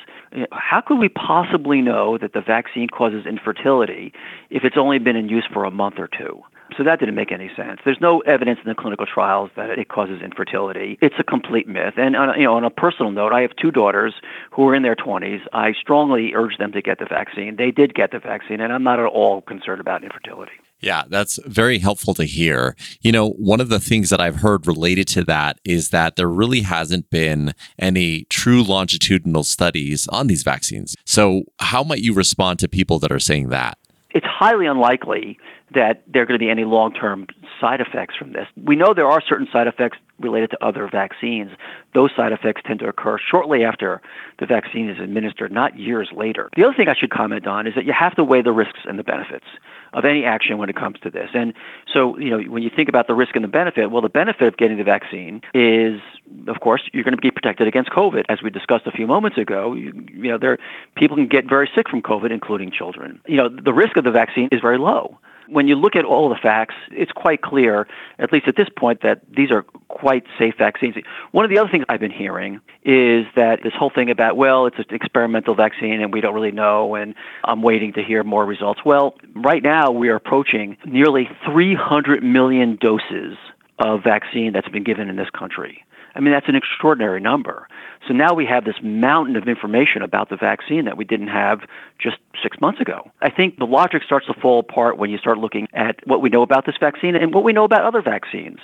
how 0.52 0.80
could 0.80 0.98
we 0.98 1.10
possibly 1.10 1.82
know 1.82 2.18
that 2.18 2.32
the 2.32 2.42
vaccine 2.42 2.88
causes 2.88 3.26
infertility 3.26 4.14
if 4.50 4.64
it's 4.64 4.78
only 4.78 4.98
been 5.00 5.18
in 5.18 5.28
use 5.28 5.46
for 5.52 5.66
a 5.66 5.72
month 5.72 5.96
or 5.98 6.08
two? 6.08 6.42
So 6.78 6.84
that 6.84 7.00
didn't 7.00 7.16
make 7.16 7.32
any 7.32 7.52
sense. 7.56 7.80
There's 7.84 8.02
no 8.02 8.20
evidence 8.22 8.60
in 8.64 8.70
the 8.70 8.76
clinical 8.76 9.06
trials 9.06 9.50
that 9.56 9.70
it 9.78 9.90
causes 9.90 10.22
infertility. 10.22 10.98
It's 11.02 11.16
a 11.20 11.24
complete 11.24 11.68
myth. 11.68 11.96
And 11.98 12.16
on 12.16 12.30
a, 12.30 12.38
you 12.38 12.44
know, 12.44 12.56
on 12.56 12.64
a 12.64 12.70
personal 12.70 13.12
note, 13.12 13.34
I 13.34 13.42
have 13.42 13.56
two 13.56 13.72
daughters 13.72 14.14
who 14.52 14.68
are 14.68 14.76
in 14.76 14.84
their 14.84 14.96
20s. 14.96 15.42
I 15.54 15.74
strongly 15.74 16.34
urge 16.34 16.58
them 16.58 16.72
to 16.74 16.82
get 16.82 17.00
the 17.00 17.06
vaccine. 17.06 17.56
They 17.56 17.72
did 17.72 17.94
get 17.94 18.12
the 18.12 18.20
vaccine, 18.20 18.62
and 18.62 18.72
I'm 18.72 18.84
not 18.84 19.00
at 19.00 19.06
all 19.06 19.42
concerned 19.42 19.82
about 19.82 20.04
infertility. 20.04 20.52
Yeah, 20.82 21.04
that's 21.10 21.40
very 21.46 21.80
helpful 21.80 22.14
to 22.14 22.24
hear. 22.24 22.76
You 23.02 23.12
know, 23.12 23.32
one 23.32 23.60
of 23.60 23.70
the 23.70 23.80
things 23.80 24.10
that 24.12 24.22
I've 24.22 24.38
heard 24.38 24.66
related 24.66 25.08
to 25.10 25.26
that 25.26 25.60
is 25.66 25.90
that 25.90 26.16
there 26.16 26.30
really 26.30 26.62
hasn't 26.62 27.10
been 27.10 27.54
any 27.78 28.24
true 28.26 28.64
longitudinal 28.64 29.44
studies 29.44 30.08
on 30.08 30.28
these 30.28 30.44
vaccines. 30.44 30.96
So, 31.06 31.44
how 31.60 31.84
might 31.84 32.00
you 32.00 32.14
respond 32.14 32.60
to 32.60 32.70
people 32.70 33.00
that 33.00 33.12
are 33.12 33.20
saying 33.20 33.50
that? 33.50 33.78
It's 34.12 34.26
highly 34.26 34.66
unlikely 34.66 35.38
that 35.74 36.04
there 36.08 36.24
are 36.24 36.26
going 36.26 36.40
to 36.40 36.44
be 36.44 36.50
any 36.50 36.66
long 36.66 36.94
term 36.94 37.28
side 37.62 37.82
effects 37.82 38.16
from 38.16 38.34
this. 38.34 38.48
We 38.62 38.76
know 38.76 38.94
there 38.94 39.08
are 39.08 39.22
certain 39.22 39.48
side 39.52 39.68
effects 39.68 39.98
related 40.20 40.52
to 40.52 40.66
other 40.66 40.88
vaccines. 40.88 41.52
Those 41.94 42.12
side 42.16 42.32
effects 42.32 42.62
tend 42.66 42.80
to 42.80 42.88
occur 42.88 43.18
shortly 43.18 43.64
after 43.64 44.02
the 44.40 44.46
vaccine 44.46 44.90
is 44.90 45.00
administered, 45.00 45.52
not 45.52 45.78
years 45.78 46.10
later. 46.16 46.50
The 46.56 46.64
other 46.64 46.74
thing 46.74 46.88
I 46.88 46.96
should 46.96 47.12
comment 47.12 47.48
on 47.48 47.68
is 47.68 47.76
that 47.76 47.86
you 47.86 47.94
have 47.94 48.16
to 48.16 48.24
weigh 48.24 48.42
the 48.42 48.52
risks 48.52 48.80
and 48.86 49.00
the 49.00 49.04
benefits 49.04 49.46
of 49.94 50.06
any 50.06 50.24
action 50.24 50.58
when 50.58 50.70
it 50.70 50.76
comes 50.76 51.00
to 51.02 51.10
this. 51.10 51.30
And 51.34 51.54
so, 51.92 52.18
you 52.18 52.30
know, 52.30 52.40
when 52.52 52.64
you 52.64 52.70
think 52.70 52.90
about 52.90 53.08
the 53.08 53.16
risk 53.16 53.36
and 53.36 53.44
the 53.44 53.50
benefit, 53.50 53.92
well, 53.92 54.02
the 54.02 54.10
benefit 54.10 54.48
of 54.48 54.58
getting 54.58 54.78
the 54.78 54.84
vaccine 54.84 55.42
is, 55.54 56.00
of 56.48 56.60
course, 56.60 56.82
you're 56.94 57.04
going 57.04 57.16
to 57.16 57.22
be 57.22 57.32
protected 57.32 57.68
against 57.68 57.90
COVID. 57.90 58.26
As 58.30 58.42
we 58.44 58.50
discussed 58.50 58.86
a 58.86 58.92
few 58.92 59.08
moments 59.08 59.38
ago, 59.38 59.74
you, 59.74 59.94
you 60.14 60.30
know, 60.30 60.38
there 60.38 60.58
people 60.96 61.18
can 61.18 61.28
get 61.28 61.48
very 61.50 61.70
sick 61.74 61.90
from 61.90 62.02
COVID, 62.02 62.32
including 62.32 62.72
children. 62.72 63.20
You 63.28 63.38
know, 63.38 63.50
the 63.50 63.74
risk 63.74 63.98
of 63.98 64.04
the 64.04 64.12
vaccine 64.12 64.50
is 64.52 64.62
very 64.62 64.78
low 64.78 65.18
when 65.50 65.68
you 65.68 65.76
look 65.76 65.96
at 65.96 66.06
all 66.06 66.30
the 66.30 66.36
facts, 66.36 66.76
it's 66.92 67.12
quite 67.12 67.42
clear, 67.42 67.88
at 68.20 68.32
least 68.32 68.48
at 68.48 68.56
this 68.56 68.70
point, 68.70 69.02
that 69.02 69.22
these 69.36 69.52
are 69.52 69.66
quite 70.00 70.24
safe 70.38 70.56
vaccines. 70.58 70.96
One 71.32 71.46
of 71.46 71.52
the 71.52 71.58
other 71.58 71.70
things 71.70 71.84
I've 71.90 72.00
been 72.00 72.12
hearing 72.12 72.62
is 72.84 73.26
that 73.36 73.60
this 73.64 73.74
whole 73.78 73.92
thing 73.94 74.10
about, 74.10 74.38
well, 74.38 74.66
it's 74.66 74.78
an 74.78 74.86
experimental 74.92 75.56
vaccine 75.56 76.02
and 76.02 76.14
we 76.14 76.22
don't 76.22 76.34
really 76.34 76.52
know, 76.52 76.96
and 76.96 77.16
I'm 77.44 77.62
waiting 77.62 77.94
to 77.94 78.04
hear 78.04 78.24
more 78.24 78.46
results. 78.46 78.82
Well, 78.86 79.16
right 79.36 79.62
now 79.62 79.92
we 79.92 80.10
are 80.10 80.16
approaching 80.16 80.78
nearly 80.86 81.30
300 81.46 82.24
million 82.24 82.78
doses 82.80 83.38
of 83.80 84.04
vaccine 84.04 84.54
that's 84.54 84.70
been 84.70 84.84
given 84.84 85.10
in 85.10 85.16
this 85.16 85.30
country. 85.38 85.84
I 86.16 86.22
mean, 86.22 86.34
that's 86.34 86.50
an 86.50 86.56
extraordinary 86.56 87.20
number. 87.20 87.68
So 88.08 88.14
now 88.14 88.34
we 88.34 88.46
have 88.46 88.66
this 88.66 88.76
mountain 88.82 89.36
of 89.36 89.48
information 89.48 90.02
about 90.02 90.30
the 90.30 90.38
vaccine 90.38 90.86
that 90.86 90.98
we 90.98 91.06
didn't 91.06 91.28
have 91.28 91.62
just 92.00 92.18
six 92.42 92.60
months 92.60 92.82
ago. 92.82 93.12
I 93.22 93.30
think 93.30 93.58
the 93.58 93.66
logic 93.66 94.04
starts 94.04 94.26
to 94.28 94.34
fall 94.34 94.60
apart 94.60 94.98
when 94.98 95.10
you 95.10 95.18
start 95.18 95.38
looking 95.38 95.68
at 95.74 95.96
what 96.08 96.22
we 96.22 96.30
know 96.30 96.42
about 96.42 96.66
this 96.66 96.76
vaccine 96.80 97.16
and 97.16 97.34
what 97.34 97.44
we 97.44 97.54
know 97.54 97.64
about 97.64 97.84
other 97.84 98.02
vaccines. 98.02 98.60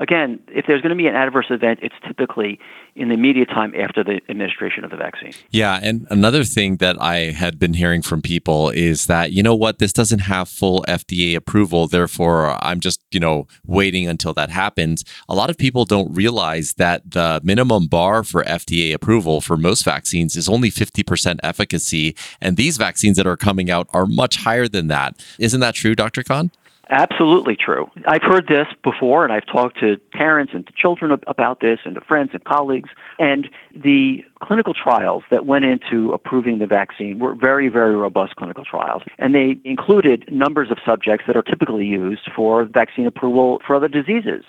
Again, 0.00 0.40
if 0.48 0.64
there's 0.66 0.80
going 0.80 0.90
to 0.90 0.96
be 0.96 1.06
an 1.06 1.14
adverse 1.14 1.46
event, 1.50 1.78
it's 1.82 1.94
typically 2.06 2.58
in 2.96 3.08
the 3.08 3.14
immediate 3.14 3.50
time 3.50 3.74
after 3.78 4.02
the 4.02 4.20
administration 4.30 4.82
of 4.82 4.90
the 4.90 4.96
vaccine. 4.96 5.32
Yeah. 5.50 5.78
And 5.82 6.06
another 6.08 6.42
thing 6.42 6.78
that 6.78 7.00
I 7.00 7.32
had 7.32 7.58
been 7.58 7.74
hearing 7.74 8.00
from 8.00 8.22
people 8.22 8.70
is 8.70 9.06
that, 9.06 9.32
you 9.32 9.42
know 9.42 9.54
what, 9.54 9.78
this 9.78 9.92
doesn't 9.92 10.20
have 10.20 10.48
full 10.48 10.84
FDA 10.88 11.36
approval. 11.36 11.86
Therefore, 11.86 12.56
I'm 12.64 12.80
just, 12.80 13.02
you 13.12 13.20
know, 13.20 13.46
waiting 13.66 14.08
until 14.08 14.32
that 14.34 14.48
happens. 14.48 15.04
A 15.28 15.34
lot 15.34 15.50
of 15.50 15.58
people 15.58 15.84
don't 15.84 16.12
realize 16.14 16.74
that 16.78 17.10
the 17.10 17.40
minimum 17.44 17.86
bar 17.86 18.24
for 18.24 18.42
FDA 18.44 18.94
approval 18.94 19.42
for 19.42 19.58
most 19.58 19.84
vaccines 19.84 20.34
is 20.34 20.48
only 20.48 20.70
50% 20.70 21.40
efficacy. 21.42 22.16
And 22.40 22.56
these 22.56 22.78
vaccines 22.78 23.18
that 23.18 23.26
are 23.26 23.36
coming 23.36 23.70
out 23.70 23.86
are 23.92 24.06
much 24.06 24.36
higher 24.36 24.66
than 24.66 24.88
that. 24.88 25.22
Isn't 25.38 25.60
that 25.60 25.74
true, 25.74 25.94
Dr. 25.94 26.22
Kahn? 26.22 26.50
Absolutely 26.90 27.54
true. 27.54 27.88
I've 28.06 28.22
heard 28.22 28.48
this 28.48 28.66
before, 28.82 29.22
and 29.22 29.32
I've 29.32 29.46
talked 29.46 29.78
to 29.78 29.96
parents 30.12 30.52
and 30.52 30.66
to 30.66 30.72
children 30.72 31.16
about 31.28 31.60
this, 31.60 31.78
and 31.84 31.94
to 31.94 32.00
friends 32.00 32.30
and 32.32 32.42
colleagues. 32.42 32.90
And 33.20 33.48
the 33.74 34.24
clinical 34.42 34.74
trials 34.74 35.22
that 35.30 35.46
went 35.46 35.64
into 35.64 36.12
approving 36.12 36.58
the 36.58 36.66
vaccine 36.66 37.20
were 37.20 37.36
very, 37.36 37.68
very 37.68 37.94
robust 37.94 38.34
clinical 38.34 38.64
trials. 38.64 39.04
And 39.18 39.36
they 39.36 39.60
included 39.64 40.24
numbers 40.32 40.72
of 40.72 40.78
subjects 40.84 41.26
that 41.28 41.36
are 41.36 41.42
typically 41.42 41.86
used 41.86 42.28
for 42.34 42.64
vaccine 42.64 43.06
approval 43.06 43.62
for 43.64 43.76
other 43.76 43.88
diseases. 43.88 44.44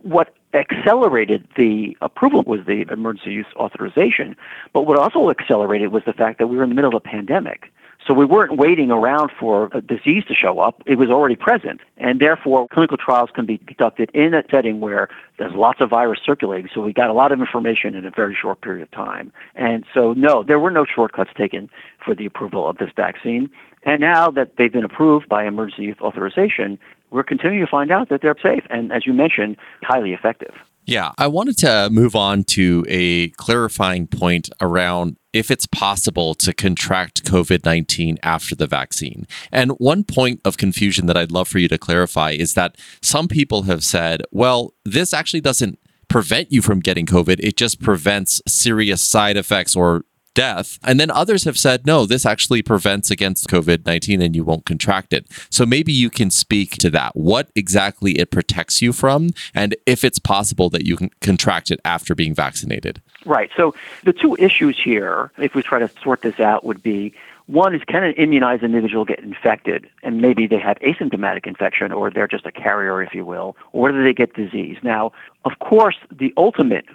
What 0.00 0.34
accelerated 0.54 1.46
the 1.58 1.94
approval 2.00 2.42
was 2.46 2.60
the 2.66 2.86
emergency 2.90 3.32
use 3.32 3.46
authorization, 3.56 4.34
but 4.72 4.86
what 4.86 4.98
also 4.98 5.28
accelerated 5.28 5.92
was 5.92 6.04
the 6.06 6.12
fact 6.14 6.38
that 6.38 6.46
we 6.46 6.56
were 6.56 6.62
in 6.62 6.70
the 6.70 6.74
middle 6.74 6.94
of 6.94 6.94
a 6.94 7.00
pandemic. 7.00 7.70
So 8.06 8.14
we 8.14 8.24
weren't 8.24 8.56
waiting 8.56 8.90
around 8.90 9.30
for 9.38 9.70
a 9.72 9.80
disease 9.80 10.24
to 10.26 10.34
show 10.34 10.58
up. 10.58 10.82
It 10.86 10.96
was 10.96 11.08
already 11.08 11.36
present. 11.36 11.80
And 11.98 12.20
therefore, 12.20 12.66
clinical 12.68 12.96
trials 12.96 13.30
can 13.32 13.46
be 13.46 13.58
conducted 13.58 14.10
in 14.12 14.34
a 14.34 14.42
setting 14.50 14.80
where 14.80 15.08
there's 15.38 15.54
lots 15.54 15.80
of 15.80 15.90
virus 15.90 16.18
circulating. 16.24 16.68
So 16.74 16.80
we 16.80 16.92
got 16.92 17.10
a 17.10 17.12
lot 17.12 17.30
of 17.30 17.40
information 17.40 17.94
in 17.94 18.04
a 18.04 18.10
very 18.10 18.34
short 18.34 18.60
period 18.60 18.82
of 18.82 18.90
time. 18.90 19.32
And 19.54 19.84
so, 19.94 20.14
no, 20.14 20.42
there 20.42 20.58
were 20.58 20.70
no 20.70 20.84
shortcuts 20.84 21.30
taken 21.36 21.70
for 22.04 22.14
the 22.14 22.26
approval 22.26 22.68
of 22.68 22.78
this 22.78 22.90
vaccine. 22.96 23.48
And 23.84 24.00
now 24.00 24.30
that 24.30 24.56
they've 24.56 24.72
been 24.72 24.84
approved 24.84 25.28
by 25.28 25.44
emergency 25.46 25.94
authorization, 26.00 26.78
we're 27.10 27.22
continuing 27.22 27.64
to 27.64 27.70
find 27.70 27.92
out 27.92 28.08
that 28.08 28.22
they're 28.22 28.36
safe 28.42 28.64
and, 28.70 28.92
as 28.92 29.06
you 29.06 29.12
mentioned, 29.12 29.56
highly 29.82 30.12
effective. 30.12 30.54
Yeah, 30.84 31.12
I 31.16 31.28
wanted 31.28 31.58
to 31.58 31.88
move 31.90 32.16
on 32.16 32.44
to 32.44 32.84
a 32.88 33.28
clarifying 33.30 34.06
point 34.08 34.50
around 34.60 35.16
if 35.32 35.50
it's 35.50 35.66
possible 35.66 36.34
to 36.34 36.52
contract 36.52 37.24
COVID 37.24 37.64
19 37.64 38.18
after 38.22 38.54
the 38.54 38.66
vaccine. 38.66 39.26
And 39.50 39.72
one 39.72 40.04
point 40.04 40.40
of 40.44 40.56
confusion 40.56 41.06
that 41.06 41.16
I'd 41.16 41.32
love 41.32 41.48
for 41.48 41.58
you 41.58 41.68
to 41.68 41.78
clarify 41.78 42.32
is 42.32 42.54
that 42.54 42.76
some 43.00 43.28
people 43.28 43.62
have 43.62 43.84
said, 43.84 44.22
well, 44.32 44.74
this 44.84 45.14
actually 45.14 45.40
doesn't 45.40 45.78
prevent 46.08 46.52
you 46.52 46.60
from 46.60 46.80
getting 46.80 47.06
COVID, 47.06 47.40
it 47.40 47.56
just 47.56 47.80
prevents 47.80 48.42
serious 48.46 49.02
side 49.02 49.38
effects 49.38 49.74
or 49.74 50.04
death. 50.34 50.78
And 50.82 50.98
then 50.98 51.10
others 51.10 51.44
have 51.44 51.58
said, 51.58 51.86
no, 51.86 52.06
this 52.06 52.26
actually 52.26 52.62
prevents 52.62 53.10
against 53.10 53.48
COVID 53.48 53.86
19 53.86 54.20
and 54.20 54.34
you 54.34 54.44
won't 54.44 54.64
contract 54.64 55.12
it. 55.12 55.26
So 55.50 55.66
maybe 55.66 55.92
you 55.92 56.10
can 56.10 56.30
speak 56.30 56.76
to 56.78 56.90
that, 56.90 57.16
what 57.16 57.50
exactly 57.54 58.18
it 58.18 58.30
protects 58.30 58.82
you 58.82 58.92
from, 58.92 59.30
and 59.54 59.76
if 59.86 60.04
it's 60.04 60.18
possible 60.18 60.70
that 60.70 60.86
you 60.86 60.96
can 60.96 61.10
contract 61.20 61.70
it 61.70 61.80
after 61.84 62.14
being 62.14 62.34
vaccinated. 62.34 63.00
Right. 63.24 63.50
So 63.56 63.74
the 64.04 64.12
two 64.12 64.36
issues 64.36 64.78
here, 64.82 65.30
if 65.38 65.54
we 65.54 65.62
try 65.62 65.78
to 65.78 65.90
sort 66.02 66.22
this 66.22 66.40
out, 66.40 66.64
would 66.64 66.82
be 66.82 67.14
one 67.46 67.74
is 67.74 67.82
can 67.84 68.04
an 68.04 68.14
immunized 68.14 68.62
individual 68.62 69.04
get 69.04 69.18
infected 69.18 69.88
and 70.02 70.20
maybe 70.20 70.46
they 70.46 70.58
have 70.58 70.78
asymptomatic 70.78 71.46
infection 71.46 71.92
or 71.92 72.10
they're 72.10 72.28
just 72.28 72.46
a 72.46 72.52
carrier, 72.52 73.02
if 73.02 73.14
you 73.14 73.24
will, 73.24 73.56
or 73.72 73.90
do 73.90 74.02
they 74.02 74.12
get 74.12 74.34
disease? 74.34 74.78
Now, 74.82 75.12
of 75.44 75.58
course, 75.58 75.96
the 76.10 76.32
ultimate 76.36 76.86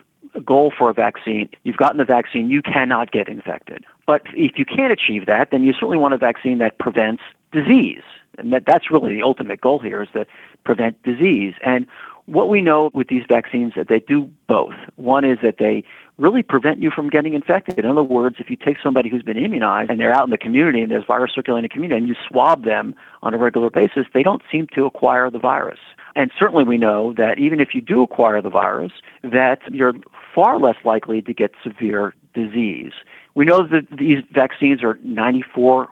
goal 0.46 0.72
for 0.78 0.90
a 0.90 0.94
vaccine, 0.94 1.50
you've 1.64 1.78
gotten 1.78 1.98
the 1.98 2.06
vaccine, 2.06 2.50
you 2.50 2.62
cannot 2.62 3.12
get 3.12 3.28
infected. 3.28 3.86
But 4.06 4.22
if 4.34 4.58
you 4.58 4.66
can't 4.66 4.92
achieve 4.92 5.26
that, 5.26 5.52
then 5.52 5.64
you 5.64 5.74
certainly 5.74 5.98
want 5.98 6.14
a 6.14 6.18
vaccine 6.18 6.58
that 6.60 6.78
prevents 6.78 7.24
disease. 7.52 8.04
And 8.38 8.54
that, 8.54 8.66
that's 8.66 8.92
really 8.92 9.16
the 9.16 9.24
ultimate 9.24 9.62
goal 9.62 9.80
here 9.80 10.04
is 10.04 10.10
to 10.14 10.26
prevent 10.64 11.02
disease. 11.04 11.56
And 11.66 11.88
what 12.28 12.50
we 12.50 12.62
know 12.62 12.92
with 12.94 13.08
these 13.08 13.24
vaccines 13.28 13.74
that 13.76 13.88
they 13.88 14.00
do 14.00 14.30
both. 14.48 14.76
One 14.98 15.24
is 15.24 15.40
that 15.42 15.56
they 15.60 15.84
really 16.18 16.44
prevent 16.44 16.80
you 16.80 16.92
from 16.92 17.10
getting 17.10 17.34
infected. 17.34 17.80
In 17.80 17.86
other 17.86 18.04
words, 18.04 18.36
if 18.40 18.50
you 18.50 18.58
take 18.58 18.78
somebody 18.84 19.10
who's 19.10 19.24
been 19.24 19.38
immunized 19.38 19.90
and 19.90 20.00
they're 20.00 20.14
out 20.14 20.26
in 20.26 20.32
the 20.32 20.38
community 20.38 20.82
and 20.82 20.92
there's 20.92 21.06
virus 21.06 21.32
circulating 21.34 21.64
in 21.64 21.70
the 21.70 21.74
community 21.74 21.98
and 21.98 22.08
you 22.08 22.16
swab 22.28 22.66
them 22.66 22.94
on 23.24 23.34
a 23.34 23.38
regular 23.38 23.70
basis, 23.70 24.06
they 24.14 24.24
don't 24.24 24.42
seem 24.52 24.68
to 24.76 24.86
acquire 24.86 25.32
the 25.32 25.40
virus. 25.40 25.80
And 26.16 26.32
certainly 26.38 26.66
we 26.66 26.78
know 26.78 27.14
that 27.14 27.40
even 27.40 27.60
if 27.62 27.74
you 27.74 27.82
do 27.82 28.02
acquire 28.02 28.42
the 28.42 28.50
virus, 28.50 28.92
that 29.24 29.60
you're 29.72 29.94
far 30.36 30.60
less 30.60 30.78
likely 30.84 31.22
to 31.22 31.34
get 31.34 31.52
severe 31.64 32.14
disease. 32.34 32.92
We 33.38 33.46
know 33.46 33.68
that 33.68 33.86
these 33.96 34.24
vaccines 34.32 34.84
are 34.84 34.96
94% 34.96 35.88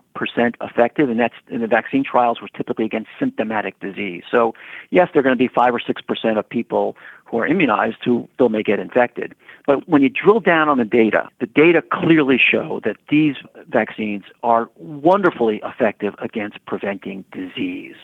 effective, 0.61 1.11
and 1.11 1.19
that's 1.19 1.35
in 1.47 1.61
the 1.61 1.67
vaccine 1.67 2.03
trials 2.03 2.41
were 2.41 2.47
typically 2.47 2.85
against 2.85 3.11
symptomatic 3.19 3.79
disease. 3.79 4.23
So, 4.31 4.55
yes, 4.89 5.09
there 5.13 5.19
are 5.19 5.23
going 5.23 5.37
to 5.37 5.37
be 5.37 5.47
five 5.47 5.71
or 5.71 5.79
six 5.79 6.01
percent 6.01 6.39
of 6.39 6.49
people 6.49 6.97
who 7.25 7.37
are 7.37 7.45
immunized 7.45 7.97
who 8.03 8.27
still 8.33 8.49
may 8.49 8.63
get 8.63 8.79
infected. 8.79 9.35
But 9.67 9.87
when 9.87 10.01
you 10.01 10.09
drill 10.09 10.39
down 10.39 10.69
on 10.69 10.79
the 10.79 10.85
data, 10.85 11.29
the 11.39 11.45
data 11.45 11.83
clearly 11.93 12.39
show 12.39 12.81
that 12.83 12.97
these 13.11 13.35
vaccines 13.69 14.23
are 14.41 14.67
wonderfully 14.77 15.61
effective 15.63 16.15
against 16.17 16.57
preventing 16.65 17.25
disease. 17.31 17.97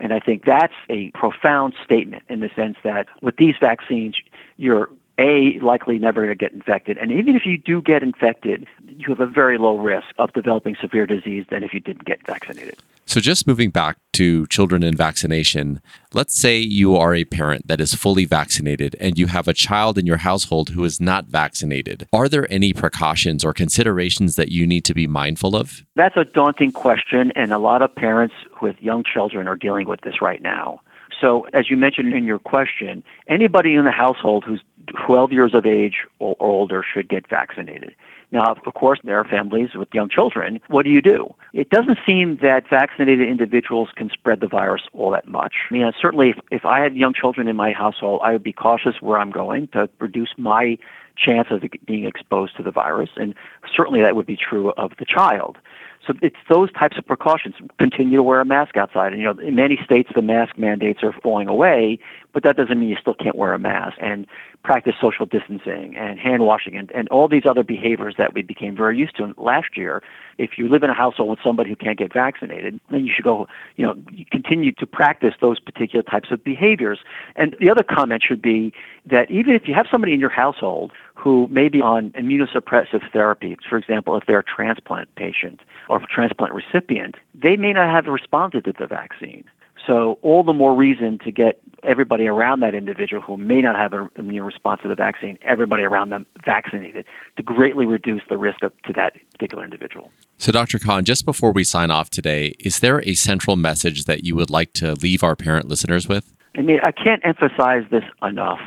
And 0.00 0.12
I 0.12 0.18
think 0.18 0.44
that's 0.44 0.74
a 0.90 1.12
profound 1.12 1.74
statement 1.84 2.24
in 2.28 2.40
the 2.40 2.50
sense 2.56 2.76
that 2.82 3.06
with 3.22 3.36
these 3.36 3.54
vaccines, 3.60 4.16
you're 4.56 4.88
a, 5.18 5.58
likely 5.60 5.98
never 5.98 6.26
to 6.26 6.34
get 6.34 6.52
infected. 6.52 6.96
And 6.98 7.10
even 7.10 7.34
if 7.34 7.44
you 7.44 7.58
do 7.58 7.82
get 7.82 8.02
infected, 8.02 8.66
you 8.86 9.06
have 9.08 9.20
a 9.20 9.26
very 9.26 9.58
low 9.58 9.76
risk 9.76 10.06
of 10.18 10.32
developing 10.32 10.76
severe 10.80 11.06
disease 11.06 11.44
than 11.50 11.62
if 11.62 11.74
you 11.74 11.80
didn't 11.80 12.04
get 12.04 12.24
vaccinated. 12.26 12.78
So, 13.04 13.20
just 13.20 13.46
moving 13.46 13.70
back 13.70 13.96
to 14.12 14.46
children 14.48 14.82
and 14.82 14.94
vaccination, 14.94 15.80
let's 16.12 16.38
say 16.38 16.58
you 16.58 16.94
are 16.94 17.14
a 17.14 17.24
parent 17.24 17.66
that 17.66 17.80
is 17.80 17.94
fully 17.94 18.26
vaccinated 18.26 18.96
and 19.00 19.18
you 19.18 19.28
have 19.28 19.48
a 19.48 19.54
child 19.54 19.96
in 19.96 20.04
your 20.04 20.18
household 20.18 20.68
who 20.68 20.84
is 20.84 21.00
not 21.00 21.24
vaccinated. 21.24 22.06
Are 22.12 22.28
there 22.28 22.46
any 22.52 22.74
precautions 22.74 23.46
or 23.46 23.54
considerations 23.54 24.36
that 24.36 24.52
you 24.52 24.66
need 24.66 24.84
to 24.84 24.92
be 24.92 25.06
mindful 25.06 25.56
of? 25.56 25.84
That's 25.96 26.18
a 26.18 26.26
daunting 26.26 26.72
question, 26.72 27.32
and 27.34 27.50
a 27.50 27.58
lot 27.58 27.80
of 27.80 27.94
parents 27.94 28.34
with 28.60 28.76
young 28.82 29.04
children 29.04 29.48
are 29.48 29.56
dealing 29.56 29.88
with 29.88 30.02
this 30.02 30.20
right 30.20 30.42
now. 30.42 30.82
So, 31.18 31.46
as 31.54 31.70
you 31.70 31.76
mentioned 31.76 32.12
in 32.12 32.24
your 32.24 32.38
question, 32.38 33.02
anybody 33.26 33.74
in 33.74 33.84
the 33.86 33.90
household 33.90 34.44
who's 34.44 34.60
12 35.06 35.32
years 35.32 35.54
of 35.54 35.66
age 35.66 36.06
or 36.18 36.36
older 36.40 36.82
should 36.82 37.08
get 37.08 37.28
vaccinated. 37.28 37.94
Now, 38.30 38.52
of 38.52 38.74
course, 38.74 39.00
there 39.04 39.18
are 39.18 39.24
families 39.24 39.70
with 39.74 39.88
young 39.94 40.10
children. 40.10 40.60
What 40.68 40.84
do 40.84 40.90
you 40.90 41.00
do? 41.00 41.34
It 41.54 41.70
doesn't 41.70 41.98
seem 42.06 42.36
that 42.42 42.68
vaccinated 42.68 43.26
individuals 43.26 43.88
can 43.96 44.10
spread 44.10 44.40
the 44.40 44.48
virus 44.48 44.82
all 44.92 45.10
that 45.12 45.26
much. 45.26 45.54
I 45.70 45.74
mean, 45.74 45.90
certainly, 46.00 46.30
if, 46.30 46.38
if 46.50 46.66
I 46.66 46.80
had 46.80 46.94
young 46.94 47.14
children 47.14 47.48
in 47.48 47.56
my 47.56 47.72
household, 47.72 48.20
I 48.22 48.32
would 48.32 48.42
be 48.42 48.52
cautious 48.52 49.00
where 49.00 49.18
I'm 49.18 49.30
going 49.30 49.68
to 49.68 49.88
reduce 49.98 50.34
my 50.36 50.76
chance 51.16 51.48
of 51.50 51.62
being 51.86 52.04
exposed 52.04 52.56
to 52.58 52.62
the 52.62 52.70
virus. 52.70 53.10
And 53.16 53.34
certainly 53.74 54.02
that 54.02 54.14
would 54.14 54.26
be 54.26 54.36
true 54.36 54.72
of 54.76 54.92
the 54.98 55.06
child. 55.06 55.56
So 56.06 56.14
it's 56.22 56.36
those 56.48 56.72
types 56.72 56.96
of 56.96 57.06
precautions. 57.06 57.54
Continue 57.78 58.16
to 58.16 58.22
wear 58.22 58.40
a 58.40 58.44
mask 58.44 58.76
outside. 58.76 59.12
And, 59.12 59.20
you 59.20 59.26
know, 59.26 59.38
in 59.40 59.54
many 59.54 59.78
states, 59.84 60.10
the 60.14 60.22
mask 60.22 60.56
mandates 60.56 61.02
are 61.02 61.12
falling 61.12 61.48
away, 61.48 61.98
but 62.32 62.42
that 62.44 62.56
doesn't 62.56 62.78
mean 62.78 62.88
you 62.88 62.96
still 63.00 63.14
can't 63.14 63.36
wear 63.36 63.52
a 63.52 63.58
mask. 63.58 63.96
And 64.00 64.26
practice 64.62 64.94
social 65.00 65.24
distancing 65.24 65.96
and 65.96 66.18
hand 66.18 66.42
washing 66.42 66.76
and, 66.76 66.90
and 66.92 67.08
all 67.08 67.28
these 67.28 67.46
other 67.46 67.62
behaviors 67.62 68.14
that 68.18 68.34
we 68.34 68.42
became 68.42 68.76
very 68.76 68.98
used 68.98 69.16
to 69.16 69.32
last 69.36 69.76
year. 69.76 70.02
If 70.36 70.58
you 70.58 70.68
live 70.68 70.82
in 70.82 70.90
a 70.90 70.94
household 70.94 71.30
with 71.30 71.38
somebody 71.42 71.70
who 71.70 71.76
can't 71.76 71.98
get 71.98 72.12
vaccinated, 72.12 72.80
then 72.90 73.04
you 73.04 73.12
should 73.14 73.24
go, 73.24 73.48
you 73.76 73.86
know, 73.86 73.96
continue 74.30 74.72
to 74.72 74.86
practice 74.86 75.34
those 75.40 75.58
particular 75.58 76.02
types 76.02 76.30
of 76.30 76.42
behaviors. 76.42 76.98
And 77.36 77.56
the 77.60 77.70
other 77.70 77.82
comment 77.82 78.22
should 78.26 78.42
be 78.42 78.72
that 79.06 79.30
even 79.30 79.54
if 79.54 79.66
you 79.66 79.74
have 79.74 79.86
somebody 79.90 80.12
in 80.12 80.20
your 80.20 80.30
household 80.30 80.92
who 81.18 81.48
may 81.48 81.68
be 81.68 81.80
on 81.80 82.10
immunosuppressive 82.10 83.10
therapy, 83.12 83.56
for 83.68 83.76
example, 83.76 84.16
if 84.16 84.24
they're 84.26 84.38
a 84.38 84.44
transplant 84.44 85.12
patient 85.16 85.60
or 85.88 85.98
a 85.98 86.06
transplant 86.06 86.54
recipient, 86.54 87.16
they 87.34 87.56
may 87.56 87.72
not 87.72 87.90
have 87.90 88.06
responded 88.06 88.64
to 88.64 88.72
the 88.78 88.86
vaccine. 88.86 89.44
So 89.84 90.18
all 90.22 90.44
the 90.44 90.52
more 90.52 90.74
reason 90.76 91.18
to 91.24 91.32
get 91.32 91.60
everybody 91.82 92.26
around 92.26 92.60
that 92.60 92.74
individual 92.74 93.22
who 93.22 93.36
may 93.36 93.62
not 93.62 93.74
have 93.74 93.92
an 93.94 94.10
immune 94.16 94.44
response 94.44 94.82
to 94.82 94.88
the 94.88 94.94
vaccine, 94.94 95.38
everybody 95.42 95.82
around 95.82 96.10
them 96.10 96.26
vaccinated 96.44 97.04
to 97.36 97.42
greatly 97.42 97.86
reduce 97.86 98.22
the 98.28 98.36
risk 98.36 98.62
of, 98.62 98.72
to 98.82 98.92
that 98.92 99.14
particular 99.32 99.64
individual. 99.64 100.10
So, 100.36 100.52
Dr. 100.52 100.78
Kahn, 100.78 101.04
just 101.04 101.24
before 101.24 101.52
we 101.52 101.64
sign 101.64 101.90
off 101.90 102.10
today, 102.10 102.54
is 102.60 102.80
there 102.80 103.02
a 103.08 103.14
central 103.14 103.56
message 103.56 104.04
that 104.04 104.24
you 104.24 104.36
would 104.36 104.50
like 104.50 104.72
to 104.74 104.94
leave 104.94 105.24
our 105.24 105.34
parent 105.34 105.68
listeners 105.68 106.06
with? 106.06 106.32
I 106.56 106.62
mean, 106.62 106.80
I 106.84 106.92
can't 106.92 107.24
emphasize 107.24 107.84
this 107.90 108.04
enough 108.22 108.60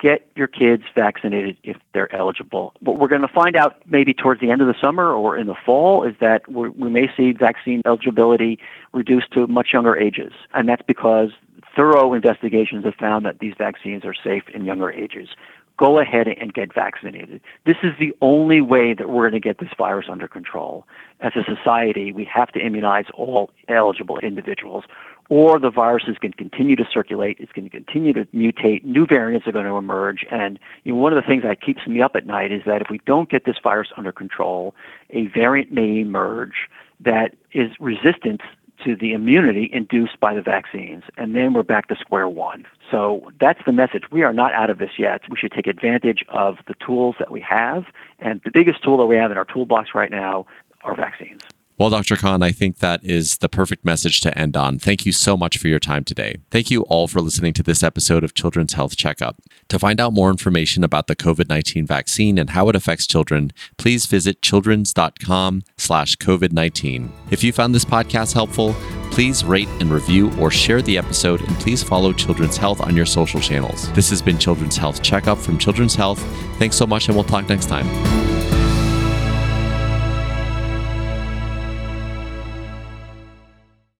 get 0.00 0.26
your 0.34 0.46
kids 0.46 0.84
vaccinated 0.94 1.56
if 1.62 1.76
they're 1.92 2.14
eligible. 2.14 2.72
What 2.80 2.98
we're 2.98 3.08
going 3.08 3.20
to 3.22 3.28
find 3.28 3.56
out 3.56 3.76
maybe 3.86 4.14
towards 4.14 4.40
the 4.40 4.50
end 4.50 4.60
of 4.60 4.66
the 4.66 4.74
summer 4.80 5.12
or 5.12 5.36
in 5.36 5.46
the 5.46 5.54
fall 5.54 6.04
is 6.04 6.14
that 6.20 6.50
we 6.50 6.90
may 6.90 7.08
see 7.16 7.32
vaccine 7.32 7.82
eligibility 7.84 8.58
reduced 8.92 9.30
to 9.32 9.46
much 9.46 9.68
younger 9.72 9.96
ages. 9.96 10.32
And 10.54 10.68
that's 10.68 10.82
because 10.86 11.30
thorough 11.76 12.14
investigations 12.14 12.84
have 12.84 12.94
found 12.94 13.24
that 13.26 13.38
these 13.40 13.54
vaccines 13.56 14.04
are 14.04 14.14
safe 14.14 14.44
in 14.54 14.64
younger 14.64 14.90
ages. 14.90 15.28
Go 15.76 15.98
ahead 15.98 16.28
and 16.28 16.52
get 16.52 16.74
vaccinated. 16.74 17.40
This 17.64 17.78
is 17.82 17.92
the 17.98 18.14
only 18.20 18.60
way 18.60 18.92
that 18.92 19.08
we're 19.08 19.30
going 19.30 19.40
to 19.40 19.48
get 19.48 19.58
this 19.58 19.70
virus 19.78 20.06
under 20.10 20.28
control. 20.28 20.86
As 21.20 21.32
a 21.36 21.44
society, 21.44 22.12
we 22.12 22.24
have 22.24 22.52
to 22.52 22.60
immunize 22.60 23.06
all 23.14 23.50
eligible 23.68 24.18
individuals 24.18 24.84
or 25.30 25.60
the 25.60 25.70
virus 25.70 26.04
is 26.08 26.18
going 26.18 26.32
to 26.32 26.36
continue 26.36 26.76
to 26.76 26.84
circulate, 26.92 27.38
it's 27.40 27.52
going 27.52 27.64
to 27.64 27.70
continue 27.70 28.12
to 28.12 28.26
mutate, 28.26 28.84
new 28.84 29.06
variants 29.06 29.46
are 29.46 29.52
going 29.52 29.64
to 29.64 29.76
emerge. 29.76 30.26
And 30.30 30.58
you 30.84 30.92
know, 30.92 30.98
one 30.98 31.16
of 31.16 31.22
the 31.22 31.26
things 31.26 31.44
that 31.44 31.62
keeps 31.62 31.86
me 31.86 32.02
up 32.02 32.16
at 32.16 32.26
night 32.26 32.52
is 32.52 32.62
that 32.66 32.82
if 32.82 32.90
we 32.90 33.00
don't 33.06 33.30
get 33.30 33.44
this 33.46 33.56
virus 33.62 33.88
under 33.96 34.12
control, 34.12 34.74
a 35.10 35.28
variant 35.28 35.72
may 35.72 36.00
emerge 36.00 36.68
that 36.98 37.36
is 37.52 37.70
resistant 37.78 38.42
to 38.84 38.96
the 38.96 39.12
immunity 39.12 39.70
induced 39.72 40.18
by 40.20 40.34
the 40.34 40.42
vaccines. 40.42 41.04
And 41.16 41.36
then 41.36 41.52
we're 41.52 41.62
back 41.62 41.88
to 41.88 41.96
square 41.96 42.28
one. 42.28 42.66
So 42.90 43.30
that's 43.38 43.60
the 43.64 43.72
message. 43.72 44.04
We 44.10 44.22
are 44.22 44.32
not 44.32 44.52
out 44.54 44.70
of 44.70 44.78
this 44.78 44.92
yet. 44.98 45.22
We 45.28 45.36
should 45.36 45.52
take 45.52 45.66
advantage 45.66 46.24
of 46.28 46.58
the 46.66 46.74
tools 46.84 47.16
that 47.18 47.30
we 47.30 47.40
have. 47.42 47.84
And 48.18 48.40
the 48.44 48.50
biggest 48.50 48.82
tool 48.82 48.96
that 48.98 49.06
we 49.06 49.16
have 49.16 49.30
in 49.30 49.36
our 49.36 49.44
toolbox 49.44 49.90
right 49.94 50.10
now 50.10 50.46
are 50.82 50.96
vaccines. 50.96 51.42
Well, 51.80 51.88
Dr. 51.88 52.16
Kahn, 52.16 52.42
I 52.42 52.52
think 52.52 52.80
that 52.80 53.02
is 53.02 53.38
the 53.38 53.48
perfect 53.48 53.86
message 53.86 54.20
to 54.20 54.38
end 54.38 54.54
on. 54.54 54.78
Thank 54.78 55.06
you 55.06 55.12
so 55.12 55.34
much 55.34 55.56
for 55.56 55.68
your 55.68 55.78
time 55.78 56.04
today. 56.04 56.36
Thank 56.50 56.70
you 56.70 56.82
all 56.82 57.08
for 57.08 57.22
listening 57.22 57.54
to 57.54 57.62
this 57.62 57.82
episode 57.82 58.22
of 58.22 58.34
Children's 58.34 58.74
Health 58.74 58.98
Checkup. 58.98 59.40
To 59.70 59.78
find 59.78 59.98
out 59.98 60.12
more 60.12 60.28
information 60.28 60.84
about 60.84 61.06
the 61.06 61.16
COVID-19 61.16 61.86
vaccine 61.86 62.36
and 62.36 62.50
how 62.50 62.68
it 62.68 62.76
affects 62.76 63.06
children, 63.06 63.50
please 63.78 64.04
visit 64.04 64.42
children's.com 64.42 65.62
slash 65.78 66.16
COVID-19. 66.16 67.08
If 67.30 67.42
you 67.42 67.50
found 67.50 67.74
this 67.74 67.86
podcast 67.86 68.34
helpful, 68.34 68.74
please 69.10 69.42
rate 69.42 69.68
and 69.80 69.90
review 69.90 70.30
or 70.38 70.50
share 70.50 70.82
the 70.82 70.98
episode 70.98 71.40
and 71.40 71.56
please 71.60 71.82
follow 71.82 72.12
Children's 72.12 72.58
Health 72.58 72.82
on 72.82 72.94
your 72.94 73.06
social 73.06 73.40
channels. 73.40 73.90
This 73.94 74.10
has 74.10 74.20
been 74.20 74.36
Children's 74.36 74.76
Health 74.76 75.02
Checkup 75.02 75.38
from 75.38 75.56
Children's 75.56 75.94
Health. 75.94 76.20
Thanks 76.58 76.76
so 76.76 76.86
much 76.86 77.08
and 77.08 77.16
we'll 77.16 77.24
talk 77.24 77.48
next 77.48 77.70
time. 77.70 78.29